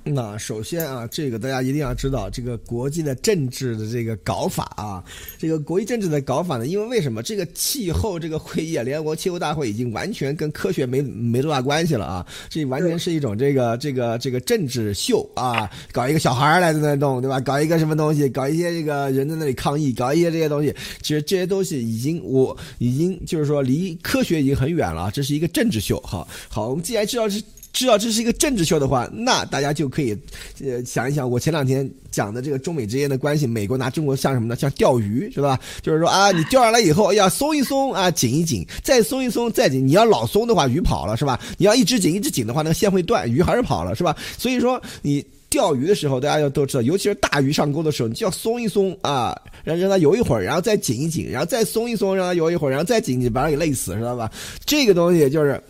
[0.03, 5.03] 那首先啊，这个大家一定要知道，这个国际的政治的这个搞法啊，
[5.37, 17.39] 这个国际政治的搞法呢，因为为什么这个气候这个会议啊，联合国气候大会已经完全跟科学没没多大关系了啊，这完全是一种这个这个这个政治秀啊，搞一个小孩儿来在那动，对吧？
[17.39, 26.01] 搞一个什么东西，搞一些这个人在那里抗议，搞一些这些东西，其实这些东西已经我已经就是说离科学已经很远了，这是一个政治秀。
[26.01, 27.39] 好，好，我们既然知道是。
[27.73, 30.17] 知道这是一个政治秀的话，那大家就可以，
[30.63, 34.55] 呃，想一想我前两天讲的这个中美之间的关系，美国拿中国像什么呢？
[34.55, 35.57] 像钓鱼是吧？
[35.81, 39.87] 就是说啊，你钓上来以后要松一松啊，紧一紧，再松一松，再紧。
[39.87, 41.39] 你要老松的话，鱼跑了是吧？
[41.57, 44.15] 你要一直紧一直紧的话，那个线会断，鱼还是跑了是吧？
[44.37, 54.29] 所以说你钓鱼的时候，大家要都知道，尤其是大鱼上钩的时候，你就要松一松啊，让让它游一会儿，然后再紧一紧，然后再松一松，让它游一会儿，然后再紧，紧把它给累死，知道吧？
[54.65, 55.61] 这个东西就是。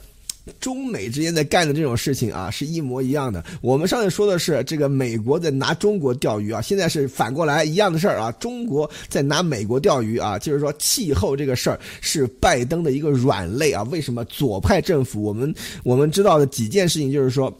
[0.59, 3.43] 中美之间在干的这种事情啊，是一模一样的。
[3.61, 8.31] 我们上次说的是这个美国在拿中国钓鱼啊，现在是反过来一样的事儿啊。
[8.33, 13.83] 中国在拿美国钓鱼啊，就是说气候这个事儿是拜登的一个软肋啊。
[13.83, 15.21] 为什么左派政府？
[15.21, 17.55] 我们我们知道的几件事情就是说。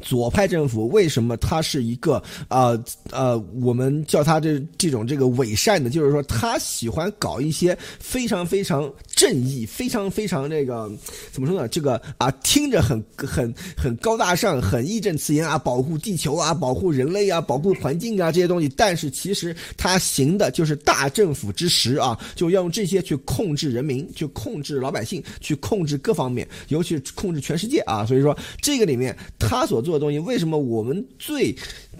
[0.00, 10.90] 左派政府为什么他是一个呃呃，我们叫他这这种这个伪善的，就是说他喜欢搞一些非常非常正义、非常非常这个
[11.32, 11.66] 怎么说呢？
[11.66, 18.68] 这个啊，听着很很很高大上、很义正词严啊，保护地球啊，保护人类啊，保护环境啊这些东西。
[18.76, 28.06] 但是其实他行的就是大政府之实啊，就要用这些去控制人民，去控制老百姓，去控制各方面，尤其是控制全世界啊。
[28.06, 29.66] 所以说这个里面他。
[29.72, 31.56] 所做的东西，为什么我们最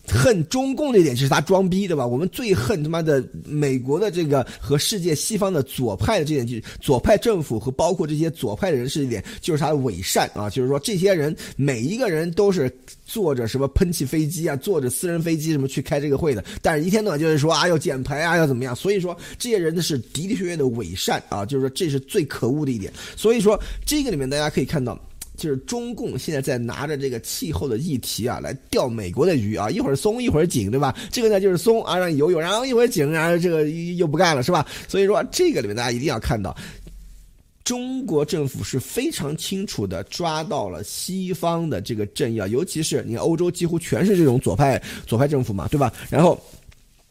[0.06, 2.06] 恨中共这点就是他装逼，对吧？
[2.06, 10.50] 我们最恨他妈的美国的这个和世界西方的左派的这点，就是左派政府和包括这些左派的人士一点，就是他的伪善啊！
[10.50, 12.70] 就是说，这些人每一个人都是
[13.06, 21.46] 坐着什么喷气飞机啊，坐着私人飞机什么去开这个会的，但是一天到晚就是说啊要减排啊要怎么样，所以说这些人呢是的的确确的伪善啊！
[21.46, 24.98] 就是说这是最可恶的一点，所以说这个里面大家可以看到。
[25.42, 30.96] 就是中共现在在拿着这个气候的议题啊，来钓美国的鱼啊，一会儿松一会儿紧，对吧？
[31.10, 34.64] 这个呢就是松啊，让你游泳，然后一会儿紧，然后这个又不干了，是吧？
[34.86, 36.56] 所以说这个里面大家一定要看到，
[37.64, 45.92] 中国政府是非常清楚的抓到了西方的这个政要，尤其是你看欧洲几乎全是这种左派左派政府嘛，对吧？
[46.08, 46.40] 然后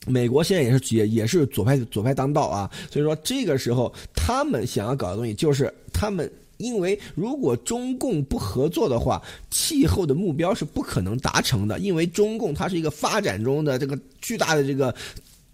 [0.07, 6.31] 美国现在也是也也是左派左派当道啊，所以说这个时候他们想要搞的东西就是他们。
[6.61, 11.79] 因为如果中共不合作的话，气候的目标是不可能达成的。
[11.79, 14.93] 因为中共它是一个发展中的这个巨大的这个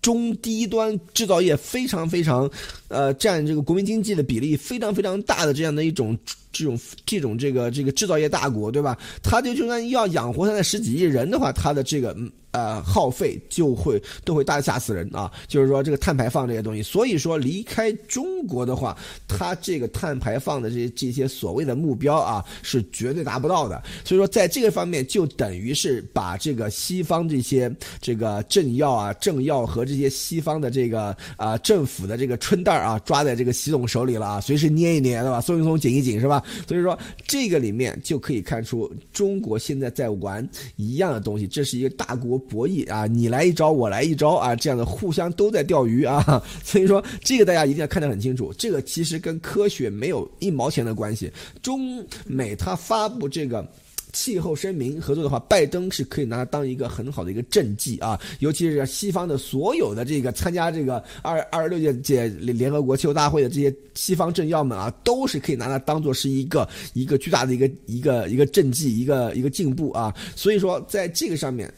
[0.02, 2.50] 中低端制造业，非常非常，
[2.90, 6.18] 呃，占这个国民经济的比例非常非常大的这样的一种
[6.52, 8.98] 这种这种这个这个制造业大国，对吧？
[9.24, 12.16] 它就就算要养活它的十几亿人的话，它的这个。
[12.58, 15.32] 呃，耗费就会都会大吓死人啊！
[15.48, 18.98] 就是说这个碳排放这些东西，所以说离开中国的话，
[19.28, 23.80] 它这个碳排放的这些这些所谓的目标啊，是绝对达不到的。
[24.04, 35.40] 所以说在这个方面，就等于是把这个西方这些这个政要啊、政要和这些西方的这个啊政府的这个春袋啊，抓在这个习总手里了啊，随时捏一捏，对吧？
[35.40, 36.44] 松一松，紧一紧，是吧？
[36.68, 36.98] 所以说
[37.28, 42.42] 这个里面就可以看出，中国现在在玩一样的东西，这是一个大国。
[42.50, 51.32] 博弈啊，你来一招，我来一招啊，这样的互相都在钓鱼啊， 所以说这个大家一定要看得很清楚，这个其实跟科学没有一毛钱的关系。
[51.62, 53.68] 中美他发布这个
[54.14, 70.12] 气候声明合作的话，拜登是可以拿它当一个很好的一个政绩啊，尤其是西方的所有的这个参加这个二二十六届届联合国气候大会的这些西方政要们啊，都是可以拿它当做是一个一个巨大的一个一个一个政绩，一个一个进步啊。
[70.36, 71.72] 所以说在这个上面。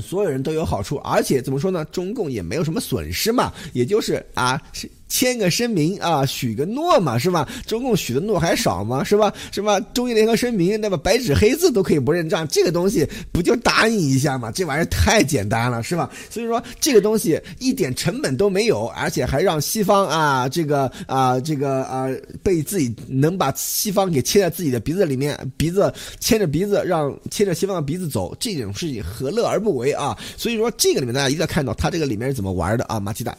[0.00, 1.84] 所有人都有好处，而且怎么说呢？
[1.86, 4.60] 中共也没有什么损失嘛，也就是啊。
[5.08, 7.48] 签个声明啊，许个诺嘛，是吧？
[7.66, 9.02] 中共许的诺还少吗？
[9.02, 9.32] 是吧？
[9.50, 9.80] 是吧？
[9.92, 14.50] 中英联合声明，那么白纸黑字都可以不认账，这个东西不就答应一下吗？
[14.52, 16.10] 这玩意儿太简单了，是吧？
[16.30, 22.08] 所以说这个东西一点成本都没有，而且还让西方啊，这个啊，这个啊，
[22.42, 30.16] 被自己能把西方给牵在自己的鼻子里面，鼻子牵着鼻子让牵着西方的鼻子走，这种事情何乐而不为啊？
[30.36, 33.36] 所以说这个里面大家一定要看到他这个里面是怎么玩的啊，马鸡蛋。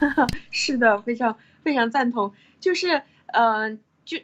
[0.50, 2.32] 是的，非常非常赞同。
[2.60, 4.18] 就是，呃，就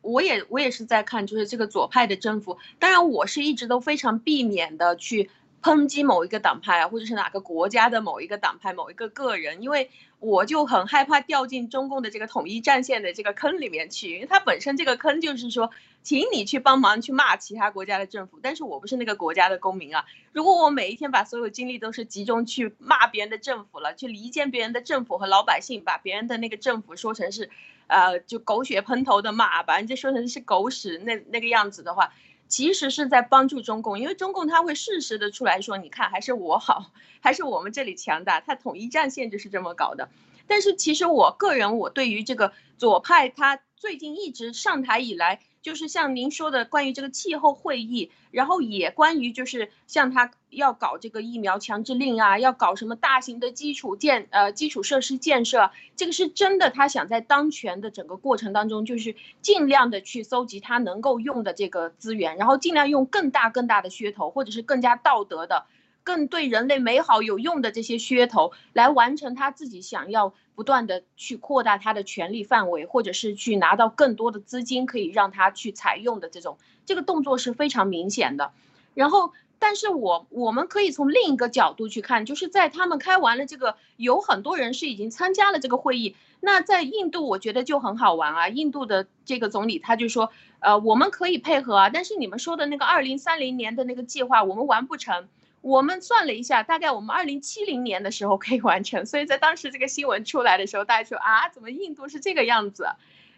[0.00, 2.58] 我也我也是在看，就是这个左派的政府。
[2.78, 5.30] 当然，我是一直都非常避免的去
[5.62, 15.70] 抨击某一个党派啊，或者是哪个国家的某一个党派、某一个个人，因为我就很害怕掉进中共的这个统一战线的这个坑里面去，因为它本身这个坑就是说，
[16.02, 20.04] 请你去帮忙去骂其他国家的政府，但是我不是那个国家的公民啊。
[20.32, 27.50] 如果我每一天把所有精力都是集中去骂别人的政府了，去离间别人的政府和老百姓，把别人的那个政府说成是，
[27.86, 32.12] 呃，就狗血喷头的骂，把人家说成是狗屎那那个样子的话。
[32.50, 36.92] 其实是在帮助中共，因为中共他会适时的出来说，你看还是我好，
[37.22, 40.10] 还是我们这里强大，他统一战线就是这么搞的。
[40.46, 45.40] 但是其实我个人，我对于这个左派，他最近一直上台以来。
[45.62, 65.66] 就是像您说的，关于这个气候会议，然后也关于就是像他要搞这个疫苗强制令啊，要搞什么大型的基础建呃基础设施建设，这个是真的，他想在当权的整个过程当中，就是尽量的去搜集他能够用的这个资源，然后尽量用更大更大的噱头，或者是更加道德的。
[66.02, 78.52] 更对人类美好有用的这些噱头，来完成他自己想要不断的去扩大他的权力范围，或者是去拿到更多的资金，可以让他去采用的这种这个动作是非常明显的。
[78.92, 86.14] 然后，但是我我们可以从另一个角度去看，就是在他们开完了这个，有很多人是已经参加了这个会议。
[86.40, 88.48] 那在印度，我觉得就很好玩啊。
[88.50, 95.26] 印度的这个总理他就说，呃，我们可以配合啊，但是你们说的那个二零三零年的那个计划，我们完不成。
[95.62, 99.04] 我们算了一下，大概我们二零七零年的时候可以完成。
[99.04, 102.86] 所以在当时这个新闻出来的时候，大家说啊，怎么印度是这个样子？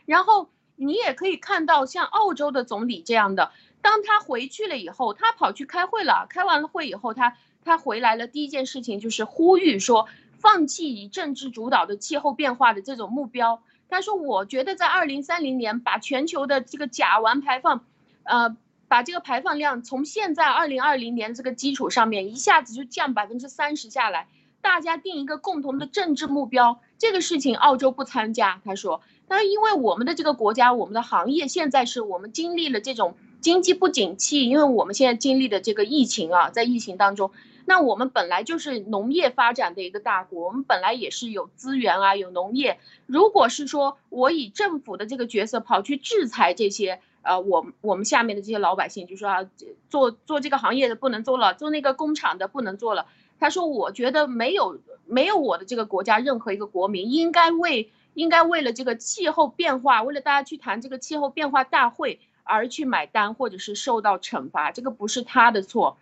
[0.07, 3.51] 然后你也可以看到，像澳洲的总理这样的，
[3.81, 6.27] 当他回去了以后，他跑去开会了。
[6.31, 10.09] 开完了会以后，他他回来了，第一件事情就是呼吁说，
[10.39, 13.63] 放弃以政治主导的气候变化的这种目标。
[13.89, 17.85] 他说，我觉得在二零三零年把全球的这个甲烷排放，
[18.23, 18.57] 呃。
[18.93, 24.29] 把这个排放量从现在二零二零年这个基础上面一下子就降百分之三十下来，
[24.61, 28.61] 大家定一个共同的政治目标，这个事情澳洲不参加。
[28.67, 37.31] 他说，那因为我们的这个国家，我们的行业现在是我们经历了这种经济不景气，因为我们现在经历的这个疫情啊，在疫情当中，
[37.65, 42.79] 那我们本来就是农业发展的一个大国，我们本来也是有资源啊，有农业。
[43.07, 47.01] 如果是说我以政府的这个角色跑去制裁这些。
[47.23, 49.49] 呃，我我们下面的这些老百姓就说啊，
[49.89, 53.07] 做做这个行业的不能做了，做那个工厂的不能做了。
[53.39, 65.97] 他说，我觉得没有没有我的这个国家任何一个国民应该为应该为了这个气候变化，为了大家去谈这个气候变化大会而去买单或者是受到惩罚，这个不是他的错。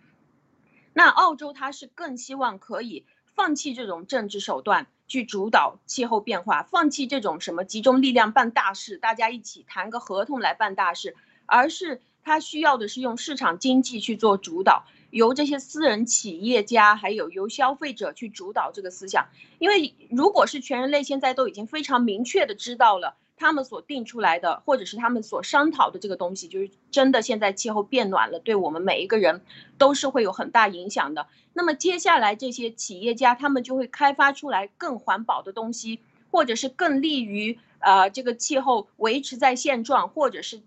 [0.93, 4.87] 那澳洲他是更希望可以放弃这种政治手段。
[5.11, 19.27] 去主导气候变化，放弃这种什么集中力量办大事，大家一起谈个合同来办大事，而是他需要的是用市场经济去做主导，由这些私人企业家还有由消费者去主导这个思想。
[19.59, 23.17] 因为如果是全人类现在都已经非常明确的知道了。
[23.41, 27.21] 他们所定出来的，或者是他们所商讨的这个东西，就是真的。
[27.21, 29.41] 现在气候变暖了，对我们每一个人
[29.77, 31.27] 都是会有很大影响的。
[31.53, 40.61] 那么接下来这些企业家，他们就会开发出来更环保的东西，或者是更利于呃这个气候维持在现状，或者是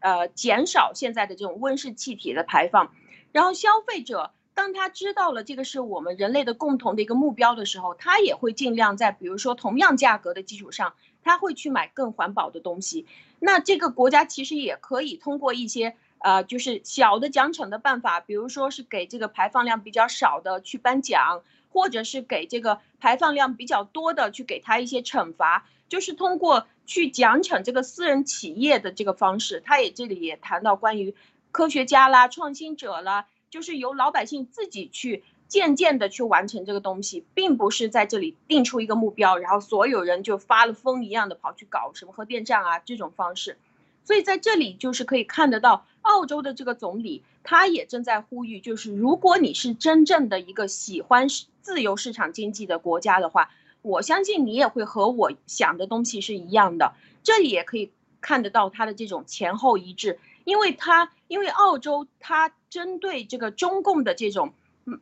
[0.00, 2.92] 呃减少现在的这种温室气体的排放。
[3.32, 10.94] 然后消费者当他知道了这个是我们人类的共同的一个目标的时候，他也会尽量在比如说同样价格的基础上。
[11.26, 13.04] 他会去买更环保的东西，
[13.40, 29.60] 那这个国家其实也可以通过一些呃，就是小的奖惩的办法，比如说是给这个排放量比较少的去颁奖，或者是给这个排放量比较多的去给他一些惩罚，就是通过去奖惩这个私人企业的这个方式。
[29.64, 31.14] 他也这里也谈到关于
[31.50, 35.24] 科学家啦、创新者啦，就是由老百姓自己去。
[35.48, 43.56] 渐渐的去完成这个东西，并不是在这里定出一个目标，然后所有人就发了疯一样的跑去搞什么核电站啊这种方式。
[44.04, 51.28] 所以在这里就是可以看得到，澳洲的这个总理他也正在呼吁，就是如果你是真正的一个喜欢
[51.60, 53.50] 自由市场经济的国家的话，
[53.82, 56.94] 我相信你也会和我想的东西是一样的。
[57.22, 64.52] 这里也可以看得到他的这种前后一致，因为他因为澳洲他针对这个中共的这种。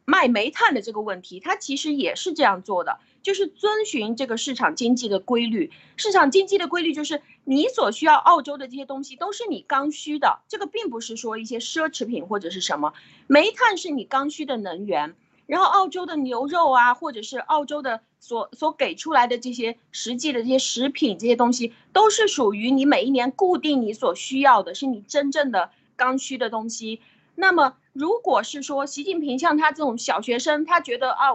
[0.04, 5.70] 卖煤炭的这个问题，它其实也是这样做的，就是遵循这个市场经济的规律。
[5.96, 12.94] 市场经济的规律就是，你所需要澳洲的这些东西都是你刚需的，这个并不是说一些奢侈品或者是什么。
[13.26, 15.14] 煤炭是你刚需的能源，
[15.46, 27.02] 然后澳洲的牛肉啊，或者是澳洲的所所给出来的这些实际的这些食品这些东西，都是属于你每一年固定你所需要的，是你真正的刚需的东西。
[27.34, 31.30] 那么如果是说习近平像他这种小学生，他觉得啊。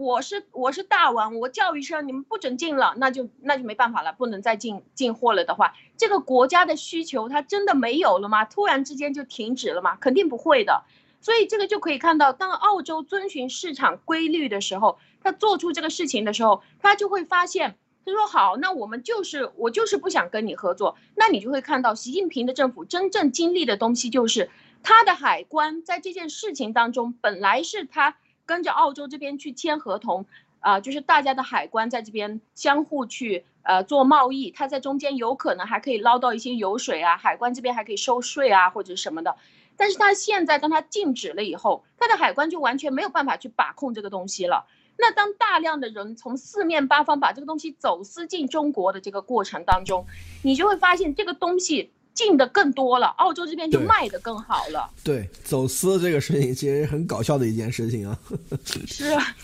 [0.00, 8.44] 我是我是大王，我叫一声你们不准进了，那就那就没办法了，不能再进进货了的话，这个国家的需求它真的没有了吗？
[8.44, 9.96] 突然之间就停止了吗？
[9.96, 10.84] 肯定不会的。
[11.20, 17.76] 所以这个就可以看到，当澳洲遵循市场规律的时候，他做出这个事情的时候，他就会发现，
[18.06, 24.48] 他说好，那我们就是我就是不想跟你合作，那你就会看到习近平的政府真正经历的东西，就是
[24.82, 28.16] 他的海关在这件事情当中本来是他。
[28.48, 30.24] 跟着澳洲这边去签合同，
[30.60, 39.36] 啊，就是大家的海关在这边相互去呃做贸易，他在中间有可能还可以捞到一些油水啊，海关这边还可以收税啊或者什么的。
[39.76, 44.64] 但是他现在当他禁止了以后，他的海关就完全没有办法去把控这个东西了。
[44.96, 50.06] 那当大量的人从四面八方把这个东西走私进中国的这个过程当中，
[50.42, 51.92] 你就会发现这个东西。
[52.18, 54.90] 进的更多了，澳洲这边就卖的更好了。
[55.04, 58.18] 对，走私这个事情其实很搞笑的一件事情啊。
[58.88, 59.36] 是啊，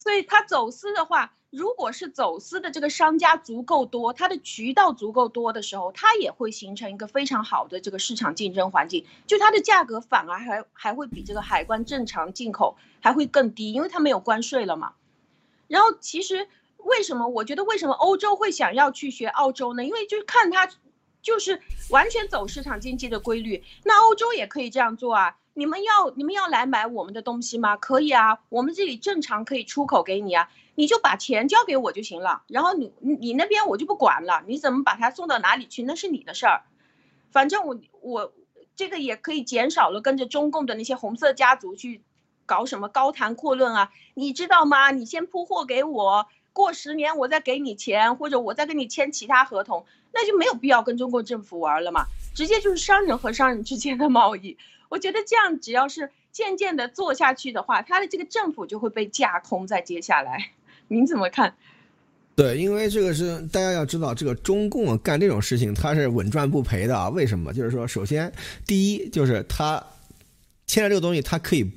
[0.00, 14.94] 所以他走私的话，如果是走私的这个商家足够多，他的渠道足够多的时候，它也会形成一个非常好的这个市场竞争环境，就它的价格反而还还会比这个海关正常进口还会更低，因为它没有关税了嘛。
[15.68, 16.48] 然后其实
[16.78, 19.84] 为什么我觉得为什么欧洲会想要去学澳洲呢？
[19.84, 20.68] 因为就是看它。
[21.28, 21.60] 就是
[21.90, 25.36] 完全走市场经济的规律，那欧洲也可以这样做啊！
[25.52, 27.76] 你们要你们要来买我们的东西吗？
[27.76, 32.44] 可以啊，我们这里正常可以出口给你啊，你就把钱交给我就行了。
[32.46, 36.62] 然后你你那边我就不管了，你怎么把它送到哪里去那是你的事儿。
[37.30, 38.32] 反正我我
[38.74, 42.00] 这个也可以减少了跟着中共的那些红色家族去
[42.46, 44.92] 搞什么高谈阔论啊，你知道吗？
[44.92, 46.26] 你先铺货给我。
[46.58, 54.56] 过十年我再给你钱，或者我再跟你签其他合同，那就没有必要跟中国政府玩了嘛，直接就是商人和商人之间的贸易。
[54.88, 59.68] 我觉得这样只要是渐渐的做下去的话，他的这个政府就会被架空。
[59.68, 60.50] 在接下来，
[60.88, 61.54] 您怎么看？
[62.34, 67.08] 对，因为这个是大家要知道，这个中共干这种事情，他是稳赚不赔的啊。
[67.10, 67.52] 为什么？
[67.54, 68.32] 就是说，首先
[68.66, 69.80] 第一就是他
[70.66, 71.70] 签了这个东西，他可以。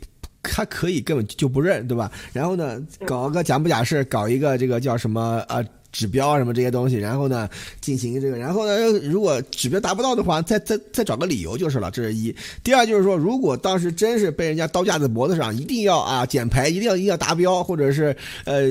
[0.43, 2.11] 他可以根本就不认，对吧？
[2.33, 11.91] 然后呢，搞个假不假释，搞一个这个叫什么呃指标什么这些东西，然后呢进行这个，然后呢如果指标达不到的话，再再再找个理由就是了。
[11.91, 12.35] 这是一。
[12.63, 18.15] 第二就是说，如果当时真是被人家刀架在脖子上，一定要啊减排，一定要一定要达标，或者是
[18.45, 18.63] 呃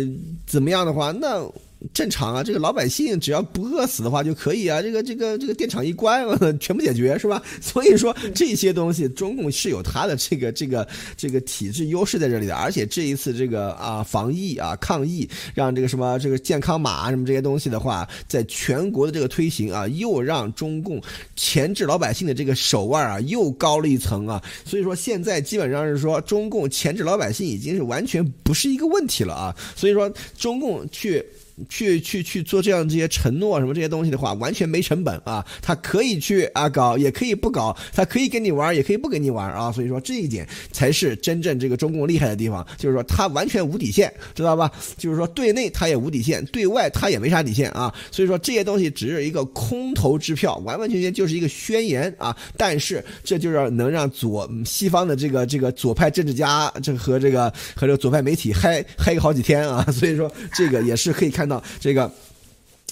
[0.46, 1.46] 怎么样的话，那。
[1.94, 4.82] 正常啊，这个老百姓只要不饿死的话就可以啊。
[4.82, 6.26] 这个这个这个电厂一关，
[6.60, 7.42] 全部解决是吧？
[7.60, 12.54] 所以说这些东西，中共是有它的这个这个这个体制优势在这里的。
[12.54, 21.00] 而且这一次这个啊防疫啊抗疫，让这个什么这个健康码什么这些东西的话，在全国的这个推行啊，又让中共
[21.34, 24.42] 钳制老百姓的这个手腕啊又高了一层啊。
[24.66, 29.56] 所以说现在基本上是说中共钳制老百姓已经是完全不是一个问题了啊。
[29.74, 31.24] 所以说中共去。
[31.68, 35.44] 去去去做这样这些承诺什么这些东西的话，完全没成本啊！
[35.60, 39.70] 他可以去啊搞，也可以不搞，他可以跟你玩，也可以不跟你玩啊！
[39.72, 44.70] 所以说这一点才是真正这个中共厉害的地方，就是说他完全无底线，知道吧？
[44.96, 47.92] 就是说对内他也无底线，对外他也没啥底线啊！
[48.10, 52.34] 所以说这些东西只是一个空头支票，完完全全就是一个宣言啊！
[52.56, 59.84] 但是这就是能让左西方的这个这个左派政治家这和这个和这个左派媒体嗨嗨个好几天啊！
[59.92, 61.49] 所以说这个也是可以看。
[61.50, 62.10] 那这个。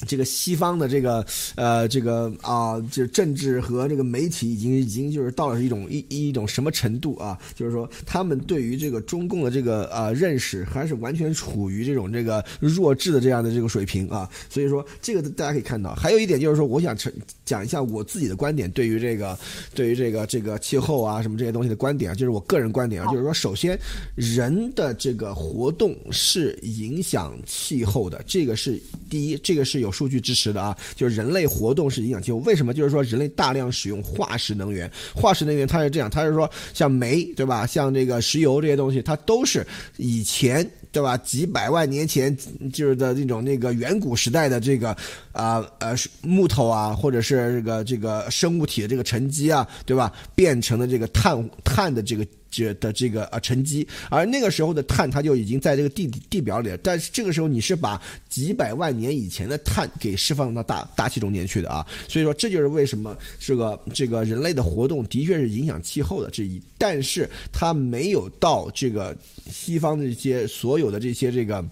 [0.07, 1.25] 这个西方的这个
[1.57, 7.37] 呃这个啊，就是政治和这个媒体已经已经就是到了一种一一种什么程度啊？
[7.55, 14.29] 就是说他们对于这个中共的这个呃认识还是完全处于这种这个弱智的这样的这个水平啊。
[14.49, 16.97] 所以说这个大家可以看到，还有一点就是说，我想
[17.45, 19.37] 讲一下我自己的观点，对于这个
[19.75, 23.77] 对于这个这个气候啊什么这些东西的观点啊，就是我个人观点啊，就是说首先
[24.15, 28.81] 人的这个活动是影响气候的，这个是
[29.11, 29.88] 第一，这个是有。
[29.89, 32.39] 有数据支持的啊，就是人类活动是影响气候。
[32.39, 32.75] 为什么？
[32.75, 39.67] 就是说人类大量使用化石能源，化石能源它是这样，它是说像煤对吧，像这个石油这些东西，它都是
[39.97, 42.37] 以前对吧，几百万年前
[42.73, 44.95] 就是的那种那个远古时代的这个
[45.33, 52.27] 啊呃木头啊，或者是这个这个生物体的这个沉积啊，对吧，变成了这个碳碳的这个。
[52.51, 56.79] 这的这个啊沉积，而那个时候的碳它就已经在这个地地表里了。
[56.79, 69.17] 但是这个时候你是把几百万年以前的碳给释放到大大气中间去的啊，所以说这就是为什么这个这个人类的活动的确是影响气候的这一，但是它没有到这个
[69.51, 71.65] 西方的这些所有的这些这个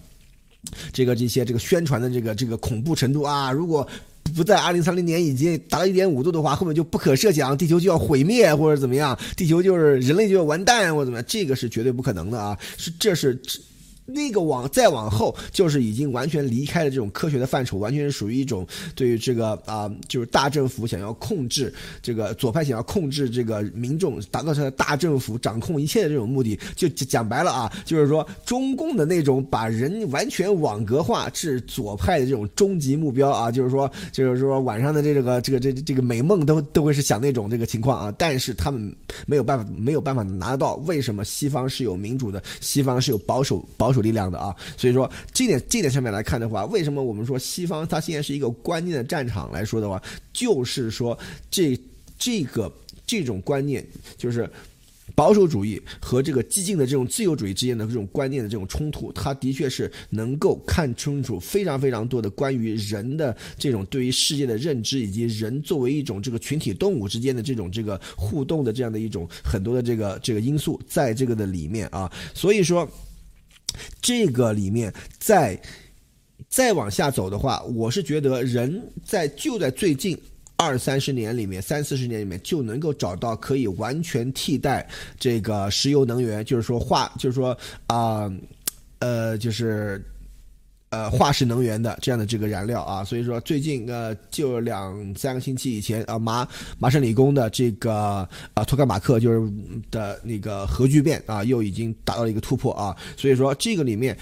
[0.93, 3.87] 这个这些这个宣传的这个这个恐怖程度啊，如果。
[4.37, 12.55] 不在二零三零年已经达到一点五度的话，后面就不可设想，地球就要毁灭或者怎么样，地球就是人类就要完蛋或者怎么样，这个是绝对不可能的啊！
[12.77, 13.41] 是这是。
[14.09, 26.57] 那个往再往后，就是已经完全离开了这种科学的范畴，完全是属于一种对于这个啊，就是大政府想要控制这个左派想要控制这个民众，达到他的大政府掌控一切的这种目的。
[26.73, 38.95] 就讲白了啊，就是说中共的那种把人完全网格化是左派的这种终极目标啊，就是说就是说晚上的这个这个这这个美梦都都会是想那种这个情况啊，但是他们
[39.25, 40.75] 没有办法没有办法拿得到。
[40.85, 43.96] 为什么西方是有民主的，西方是有保守保守？
[43.97, 51.17] 有力量的啊，所以说这点这点上面来看的话，为什么我们说西方它现在是一个关键的战场来说的话，就是说
[51.49, 51.77] 这
[52.17, 52.71] 这个
[53.05, 53.85] 这种观念
[54.17, 54.49] 就是
[55.15, 72.87] 保守主义和这个激进的这种自由主义之间的这种观念的这种冲突，它的确是能够看清楚非常非常多的关于人的这种对于世界的认知，以及人作为一种这个群体动物之间的这种这个互动的这样的一种很多的这个这个因素在这个的里面啊，所以说。
[74.01, 75.59] 这个里面再
[76.49, 80.17] 再往下走的话，我是觉得人在就在最近
[80.55, 84.87] 二三十年里面、三四十年里面就能够找到可以完全替代
[85.19, 87.55] 这个石油能源，就是说化，就是说
[87.85, 88.31] 啊，
[88.99, 90.03] 呃，就是
[90.89, 93.03] 呃化石能源的这样的这个燃料啊。
[93.03, 99.51] 所以说最近呃就两三个星期以前啊，麻麻省理工的这个啊托卡马克就是
[99.91, 102.95] 的那个核聚变啊，又已经达到了一个突破啊。
[103.15, 104.17] 所以说这个里面。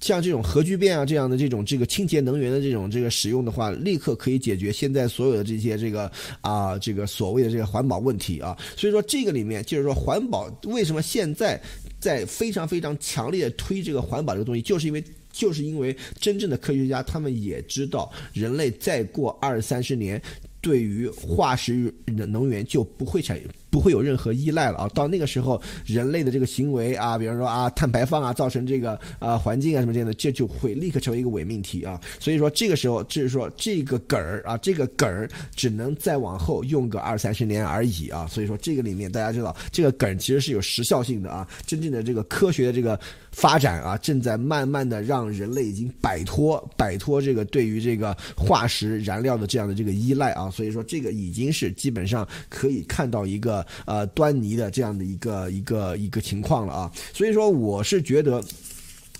[0.00, 8.54] 像这种核聚变啊，这样的这种这个清洁能源的这种这个使用的话，立刻可以解决现在所有的这些这个啊这个所谓的这个环保问题啊。
[8.76, 11.58] 所以说这个里面就是说环保为什么现在
[11.98, 15.02] 在非常非常强烈的推这个环保这个东西，就是因为
[15.34, 20.22] 就是因为真正的科学家他们也知道，人类再过二三十年，
[20.60, 23.38] 对于化石能源就不会产。
[23.74, 24.88] 不会有任何依赖了啊！
[24.94, 32.00] 到那个时候，人类的这个行为啊，比方说啊，碳排放啊，造成这个啊环境啊什么这样的，这就会立刻成为一个伪命题啊！
[32.20, 38.28] 所以说这个时候，就是说这个梗儿啊，这个梗儿只能再往后用个二三十年而已啊！
[38.30, 41.44] 所以说这个里面大家知道，这个梗其实是有时效性的啊！
[41.66, 42.96] 真正的这个科学的这个
[43.34, 50.48] 发展啊，正在慢慢的让人类已经摆脱摆脱这个对于这个化石燃料的这样的这个依赖啊！
[50.50, 53.64] 所以说这个已经是基本上可以看到一个。
[53.86, 58.42] 呃，端倪的这样的一个一个一个情况了啊，所以说我是觉得，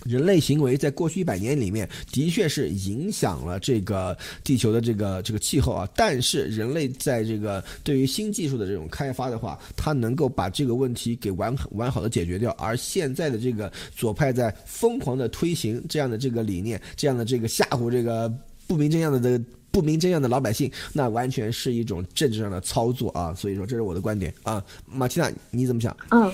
[0.05, 18.31] 人类行为在过去一百年里面的确是影响了这个地球的这个这个气候啊，但是人类在这个对于新技术的这种开发的话，它能够把这个问题给完完好的解决掉，而现在的这个左派在疯狂的推行这样的这个理念，这样的这个吓唬这个
[18.67, 19.43] 不明真相的这个。
[19.71, 23.33] 不明真相的老百姓，那完全是一种政治上的操作啊！
[23.33, 24.63] 所以说，这是我的观点啊。
[24.85, 25.93] 马奇娜，你怎么想？
[26.11, 26.31] 嗯，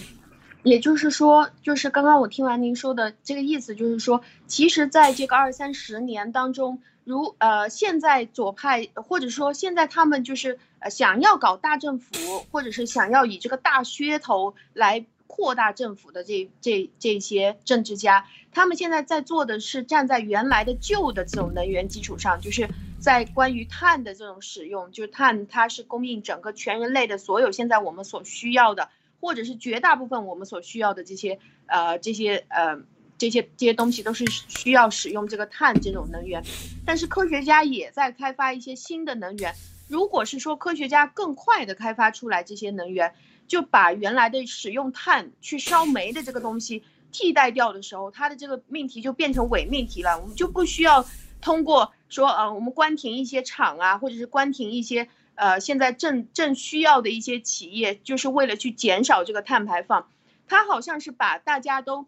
[0.63, 12.13] 也就是说，就是刚刚我听完您说的这个意思，就是说，其实在这个二三十年当中，如呃，现在左派或者说现在他们就是呃想要搞大政府，
[12.51, 22.69] 或者是想要以这个大噱头来扩大政府的这这这些政治家，他们现在在做的是站在原来的旧的这种能源基础上，就是。
[23.01, 28.89] 在关于碳的这种使用，就是碳它是供应整个全人类的所有现在我们所需要的，
[29.21, 32.77] 或者是绝大部分我们所需要的这些呃这些呃
[33.17, 36.43] 这些这些东西都是需要使用这个碳这种能源。
[36.85, 39.55] 但是科学家也在开发一些新的能源。
[39.87, 43.13] 如果是说科学家更快的开发出来这些能源，
[43.47, 50.19] 就把原来的使用碳去烧煤的这个东西替代掉的时候，它的这个命题就变成伪命题了。
[50.19, 51.05] 我们就不需要
[51.39, 51.93] 通过。
[52.09, 55.07] 说呃，我们关停一些厂啊，或者是关停一些
[55.41, 60.11] 呃，现在正正需要的一些企业，就是为了去减少这个碳排放。
[60.47, 62.05] 它好像是把大家都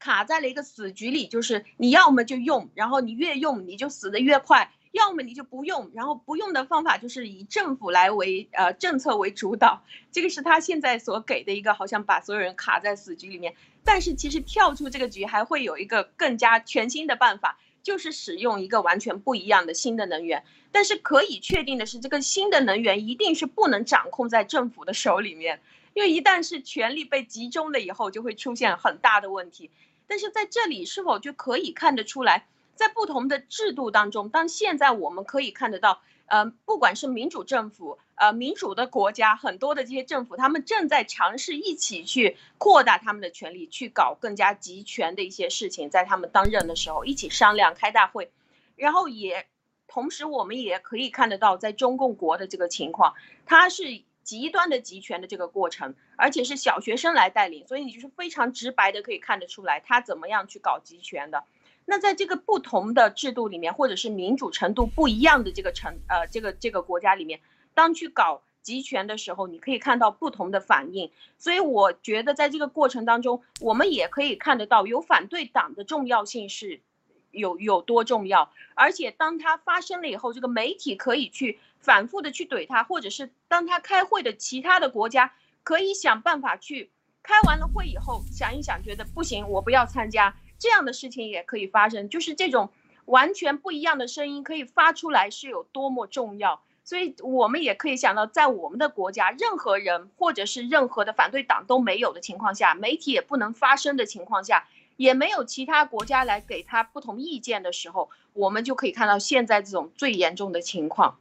[0.00, 9.84] 卡在了一个死局里，就是你要么就用，然后你越用你就死的越快；要么你就不用，然后不用的方法就是以政府来为呃政策为主导。
[10.10, 13.54] 这个是他现在所给的一个，好像把所有人卡在死局里面。
[13.84, 17.60] 但是其实跳出这个局，还会有一个更加全新的办法。
[17.82, 25.60] 就是使用一个完全不一样的新的能源，但是可以确定的是，这个新的能源一定是不能掌控在政府的手里面，
[25.94, 29.70] 因为一旦是权力被集中了以后，就会出现很大的问题。
[30.06, 36.00] 但是在这里是否就可以看得出来，在不同的制度当中，当现在我们可以看得到。
[36.26, 48.30] 呃，不管是民主政府，呃，民主的国家，很多的这些政府，他们正在尝试一起去扩大他们的权利，去搞更加集权的一些事情，在他们当任的时候，一起商量开大会，
[48.76, 49.48] 然后也
[49.90, 53.12] 同时我们也可以看得到，在中共国的这个情况，
[53.44, 61.42] 它是极端的集权的这个过程，而且是小学生来带领，所以你就是非常直白的可以看得出来，他怎么样去搞集权的。
[61.84, 67.40] 那在这个不同的制度里面，或者是民主程度不一样的这个城呃这个这个国家里面，
[67.74, 68.42] 当去搞。
[68.62, 76.82] 集权的时候，你可以看到不同的反应，所以我觉得在这个过程当中，我们也可以看得到有反对党的重要性是
[77.30, 86.90] 有有多重要，而且当它发生了以后，这个媒体可以去反复的去怼他，或者是当他开会的其他的国家可以想办法去
[87.22, 92.70] 开完了会以后想一想，觉得不行，我不要参加，这样的事情也可以发生，就是这种
[93.04, 96.62] 完全不一样的声音可以发出来是有多么重要。
[96.82, 104.66] 所以我们也可以想到，在我们的国家，任何人或者是任何的反对党都没有的情况下，媒体也不能发声的情况下，
[105.00, 111.16] 也没有其他国家来给他不同意见的时候，我们就可以看到现在这种最严重的情况。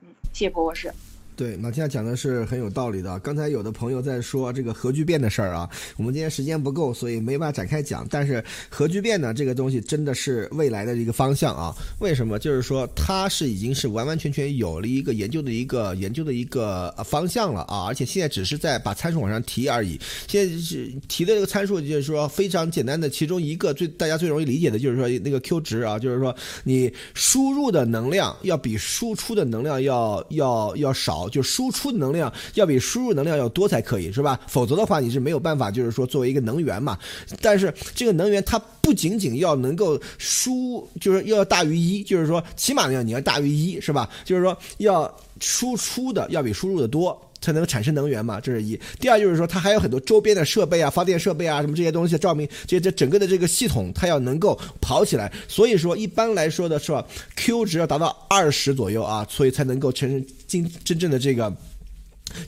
[0.00, 0.92] 嗯，谢谢博士。
[1.40, 3.18] 对，马天亚讲的是很有道理的。
[3.20, 5.66] 刚才有的朋友在说这个核聚变的事儿啊，
[5.96, 8.06] 我们今天时间不够，所以没办法展开讲。
[8.10, 11.74] 但是核聚变呢，这个东西真的是未来的一个方向啊。
[12.00, 12.38] 为什么？
[12.38, 19.98] 就是说它是已经是完完全全有了一个研究的一个研究的一个方向了啊，而且现在只是在把参数往上提而已。
[20.28, 31.29] 现在是提的这个参数，就是说非常简单的，其中一个最大家最容易理解的就是说那个 Q 值啊，就是说你输入的能量要比输出的能量要要要少。
[31.30, 34.38] 就输出能量要比输入能量要多才可以，是吧？
[34.48, 36.98] 否则的话你是没有办法，就是说作为一个能源嘛。
[37.40, 44.10] 但是这个能源它不仅仅要能够输，就是要大于一，就是说起码要你要大于一，是吧？
[44.24, 45.10] 就是说要
[45.40, 48.40] 输出的要比输入的多，才能产生能源嘛。
[48.40, 48.78] 这是一。
[48.98, 55.32] 第二就是说它还有很多周边的设备啊，发电设备啊，什么这些东西，照明这这整个的这个系统它要能够跑起来。
[55.48, 60.24] 所以说一般来说的是吧，Q 值要达到二十左右啊，所以才能够成。
[60.46, 61.54] 真真正的这个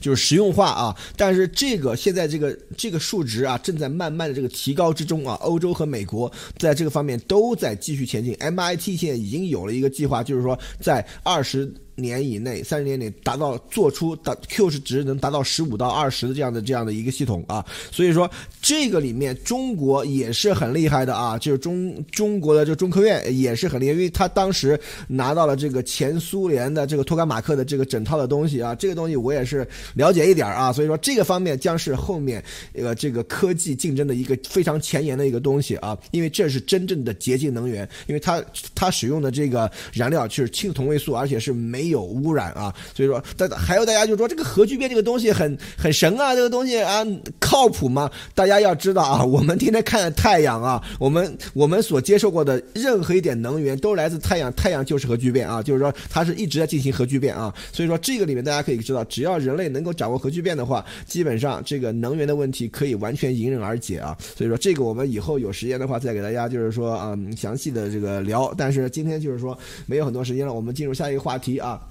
[0.01, 5.35] 就是实用化啊，但是这个现在这个这个数值啊，正在慢慢的这个提高之中啊。
[5.35, 8.35] 欧洲和美国在这个方面都在继续前进。
[8.41, 11.73] MIT 现在已经有了一个计划，就是说在二十。
[12.03, 18.29] 年以内，三十年内达到做出达 Q 是值能达到十五到二十的这样的这样的一个系统啊，所以说
[18.61, 32.43] 这个里面中国也是很厉害的啊，就是中中国的这中科院也是很厉害，因为他当时拿到了这个前苏联的这个托卡马克的这个整套的东西啊，这个东西我也是了解一点啊，所以说这个方面将是后面
[32.75, 38.43] 呃这个科技竞争的一个非常前沿的一个东西啊，因为这是真正的洁净能源，因为它
[38.75, 41.92] 它使用的这个燃料就是氢同位素，而且是没。
[41.93, 47.07] 有污染啊，所以说，大还有大家就说这个核聚变这个东西很很神啊，这个东西啊
[47.39, 48.11] 靠谱吗？
[48.35, 71.82] 大家要知道啊，我们天天看太阳啊，我们我们所接受过的任何一点能源都来自太阳，太阳就是核聚变啊，就是说它是一直在进行核聚变啊，所以说这个里面大家可以知道，只要人类能够掌握核聚变的话，基本上这个能源的问题可以完全迎刃而解啊，所以说这个我们以后有时间的话再给大家就是说嗯详细的这个聊，但是今天就是说没有很多时间了，我们进入下一个话题啊。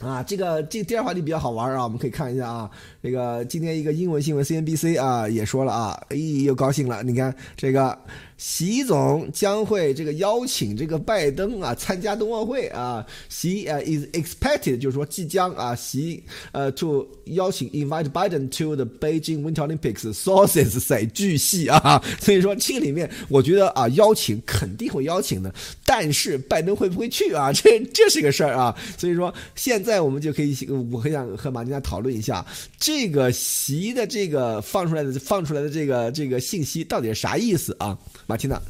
[0.00, 2.70] 啊，这个这第二话题比较好玩啊，我们可以看一下啊。
[3.02, 7.96] 这个今天一个英文新闻，CNBC 啊也说了啊，哎又高兴了，你看这个。
[8.36, 16.22] 习总将会这个邀请这个拜登啊参加冬奥会啊，习呃 is expected 就是说即将啊习
[16.52, 25.54] 呃 to 邀请 invite Biden to the Beijing Winter Olympics sources say 据悉啊， 所以说这个里面我觉得啊邀请肯定会邀请的，
[25.86, 27.52] 但是拜登会不会去啊？
[27.54, 30.56] 这这是个事儿啊，所以说现在我们就可以
[30.92, 32.44] 我很想和马丁娜讨论一下
[32.78, 37.96] 这个习的这个放出来的放出来的这个这个信息到底是啥意思啊？
[38.34, 38.60] 马蒂娜，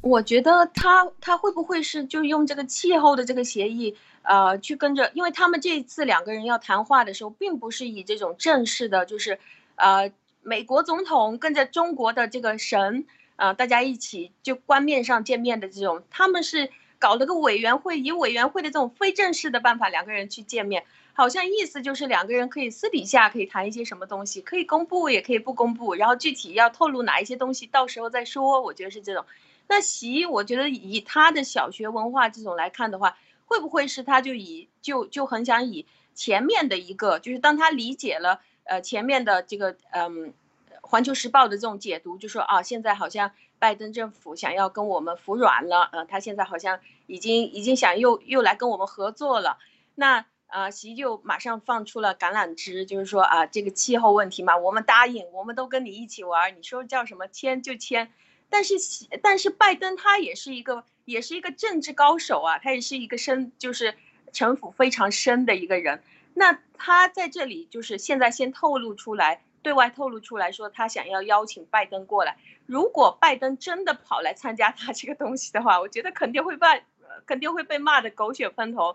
[0.00, 5.08] 我觉得他他会不会是就用这个气候的这个协议，呃，去跟着？
[5.14, 9.38] 因为他们这一次两个人要谈话的时候，并不是以这种正式的，就是
[9.76, 10.10] 呃，
[10.42, 13.06] 美国总统跟着中国的这个神，
[13.36, 20.82] 啊，大家一起就官面上见面的这种，他们是搞了个委员会，以委员会的这种非正式的办法，两个人去见面。
[21.16, 28.60] 好像意思就是两个人可以私底下可以谈一些什么东西，可以公布也可以不公布，然后具体要透露哪一些东西，到时候再说。
[28.60, 29.24] 我觉得是这种。
[29.68, 40.34] 那习，我觉得以他的小学文化这种来看的话，会不会是他就以就就很想以前面的一个，就是当他理解了呃前面的这个嗯
[40.82, 49.58] 环球时报的这种解读，就说啊现在好像拜登政府想要跟我们服软了，呃他现在好像已经已经想又又来跟我们合作了，
[49.94, 50.26] 那。
[50.54, 58.12] 啊，习就马上放出了橄榄枝，就是说啊，这个气候问题嘛，我们答应，我们都跟你一起玩，你说叫什么签就签。
[58.48, 58.76] 但是，
[59.20, 63.96] 但是拜登他也是一个也是一个政治高手啊，他也是一个深就是
[64.32, 66.00] 城府非常深的一个人。
[66.34, 72.36] 那他在这里就是现在先透露出来，对外透露出来说他想要邀请拜登过来。
[72.66, 76.84] 如果拜登真的跑来参加他这个东西的话，我觉得肯定会被
[77.26, 78.94] 肯定会被骂的狗血喷头。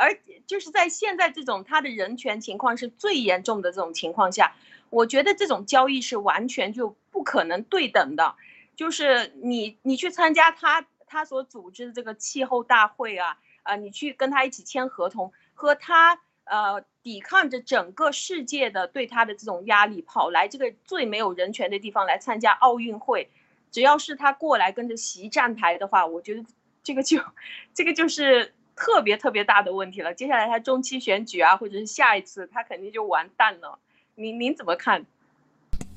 [0.00, 4.56] 而就是在现在这种他的人权情况是最严重的这种情况下，
[4.88, 8.34] 我觉得这种交易是完全就不可能对等的。
[8.74, 23.28] 就是你你去参加他他所组织的这个气候大会啊啊，你去跟他一起签合同，和他呃抵抗着整个世界的对他的这种压力，跑来这个最没有人权的地方来参加奥运会，
[23.70, 26.42] 只要是他过来跟着席站台的话，我觉得
[26.82, 27.20] 这个就
[27.74, 28.54] 这个就是。
[28.80, 33.78] 特别特别大的问题了，接下来他中期选举啊，或者是下一次，他肯定就完蛋了。
[34.14, 35.04] 您您怎么看？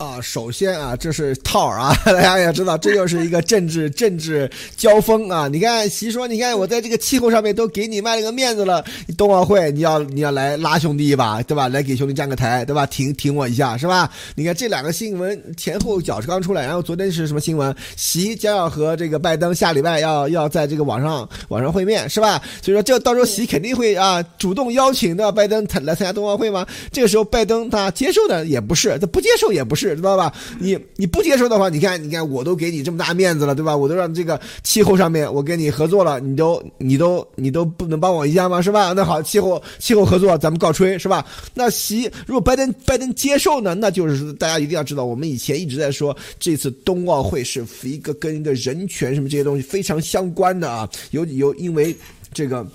[0.03, 5.47] 啊，首先啊，这是套儿啊， 大家也知道，这又是一个政治 政治交锋啊。
[5.47, 8.83] 你看，习说，你看我在这个气候上面都给你卖了个面子了，
[9.17, 11.69] 冬奥会你要你要来拉兄弟一把，对吧？
[11.69, 12.85] 来给兄弟站个台，对吧？
[12.85, 14.11] 挺挺我一下，是吧？
[14.35, 17.73] 你看这两个新闻前后脚是刚出来，然后昨天是什么新闻？
[17.95, 22.41] 习将要和这个拜登下礼拜要 要在这个网上网上会面，是吧？
[22.61, 26.67] 所以说这到时候习肯定会啊主动邀请的拜登来参加冬奥会吗？
[26.91, 29.92] 这个时候拜登他接受的也不是，他不接受也不是。
[30.01, 30.33] 知道吧？
[30.59, 33.75] 你你不接受的话，你看，你看，我都给你这么大面子了，对吧？
[33.75, 38.61] 我都让这个气候上面我跟你合作了，你都你都你都不能帮我一下吗？
[38.61, 38.93] 是吧？
[38.93, 41.25] 那好，气候气候合作，咱们告吹，是吧？
[41.53, 43.73] 那习如果拜登拜登接受呢？
[43.75, 51.95] 那就是大家一定要知道，我们以前一直在说，这次冬奥会是一个跟一个人权什么这些东西非常相关的啊，有有因为
[52.33, 52.65] 这个。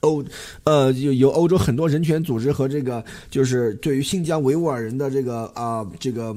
[0.00, 0.24] 欧，
[0.64, 6.34] 呃，有有欧洲很多人权组织和这个，就是对于新疆维吾尔人的这个啊，这个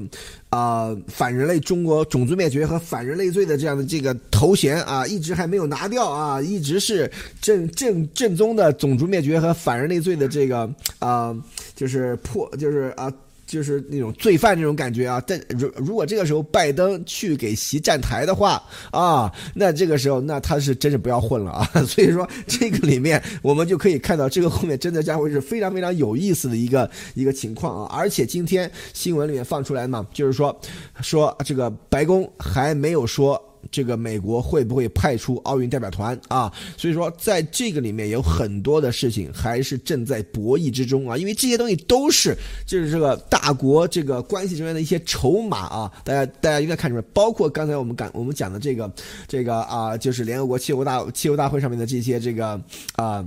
[0.50, 7.10] 啊反人类中国种族灭绝和反人类罪的这样的这个头衔啊，一直还没有拿掉啊，一直是
[7.40, 11.36] 正正正宗的种族灭绝和反人类罪的这个啊，
[11.76, 13.12] 就是破，就是啊。
[13.52, 21.68] 就是那种罪犯那种感觉啊，但如如果这个时候拜登去给习站台的话啊，那这个时候那他是真是不要混了啊。
[21.84, 27.94] 所以说这个里面我们就可以看到，这个后面真的将会是非常非常有意思的一个一个情况啊。
[27.94, 30.58] 而且今天新闻里面放出来嘛，就是说
[31.02, 33.38] 说这个白宫还没有说。
[33.70, 36.52] 这个美国会不会派出奥运代表团啊？
[36.76, 42.36] 所以说，在这个里面有很多的事情还是正在博弈之中啊，因为这些东西都是
[42.66, 45.92] 就是这个大国这个关系中间的一些筹码啊。
[46.04, 48.92] 大家大家应该看出来，包括刚才我们讲我们讲的这个
[49.28, 52.60] 这个啊，就是联合国气候大气候大会上面的这些这个
[52.96, 53.24] 啊。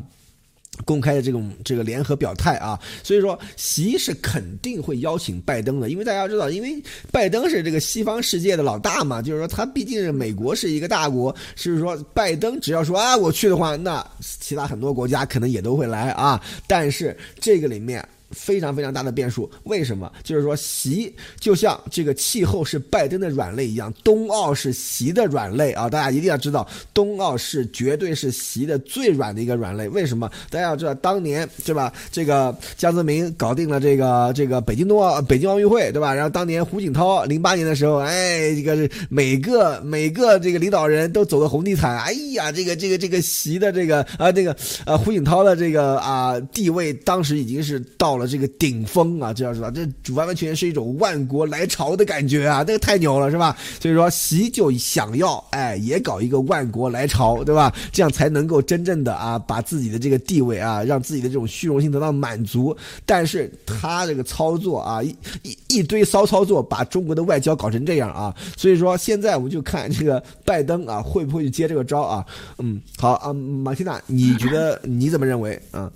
[0.83, 18.05] 公开的这种这个联合表态啊，所以说习是肯定会邀请拜登的，因为大家知道，因为拜登是这个西方世界的老大嘛，就是说他毕竟是美国是一个大国，是说拜登只要说啊我去的话，那其他很多国家可能也都会来啊，但是这个里面。
[18.31, 20.11] 非常非常大的变数，为什么？
[20.23, 25.89] 就是说，习就像这个气候是拜登的软肋一样，冬奥是习的软肋啊！
[25.89, 29.87] 大家一定要知道，冬奥是绝对是习的最软的一个软肋。
[29.89, 30.29] 为什么？
[30.49, 31.93] 大家要知道，当年对吧？
[32.11, 36.13] 这个江泽民搞定了这个这个北京冬奥、北京奥运会，对吧？
[36.13, 44.55] 然后当年胡锦涛零八年的时候，哎，这个每个每个这个领导人都走的红地毯，哎呀，这个这个这个习的这个啊，这个
[44.85, 48.24] 呃胡锦涛的这个啊地位，当时已经是到了。
[48.27, 53.55] 这个顶峰啊，这要知道，这完完全全是一种万国来朝的感觉啊，这个太牛了，是吧？
[53.79, 57.73] 所以说，习就想要，哎，也搞一个万国来朝，对吧？
[57.91, 62.75] 这样才能够真正的啊，把自己的这个地位啊，让自己的这种虚荣心得到满足。
[63.05, 68.35] 但是他这个操作啊，一一一堆骚操作，把中国的外交搞成这样啊。
[68.55, 72.25] 所以说，现在我们就看这个拜登啊，会不会去接这个招啊？
[72.59, 75.91] 嗯，好啊，马蒂娜，你觉得你怎么认为啊？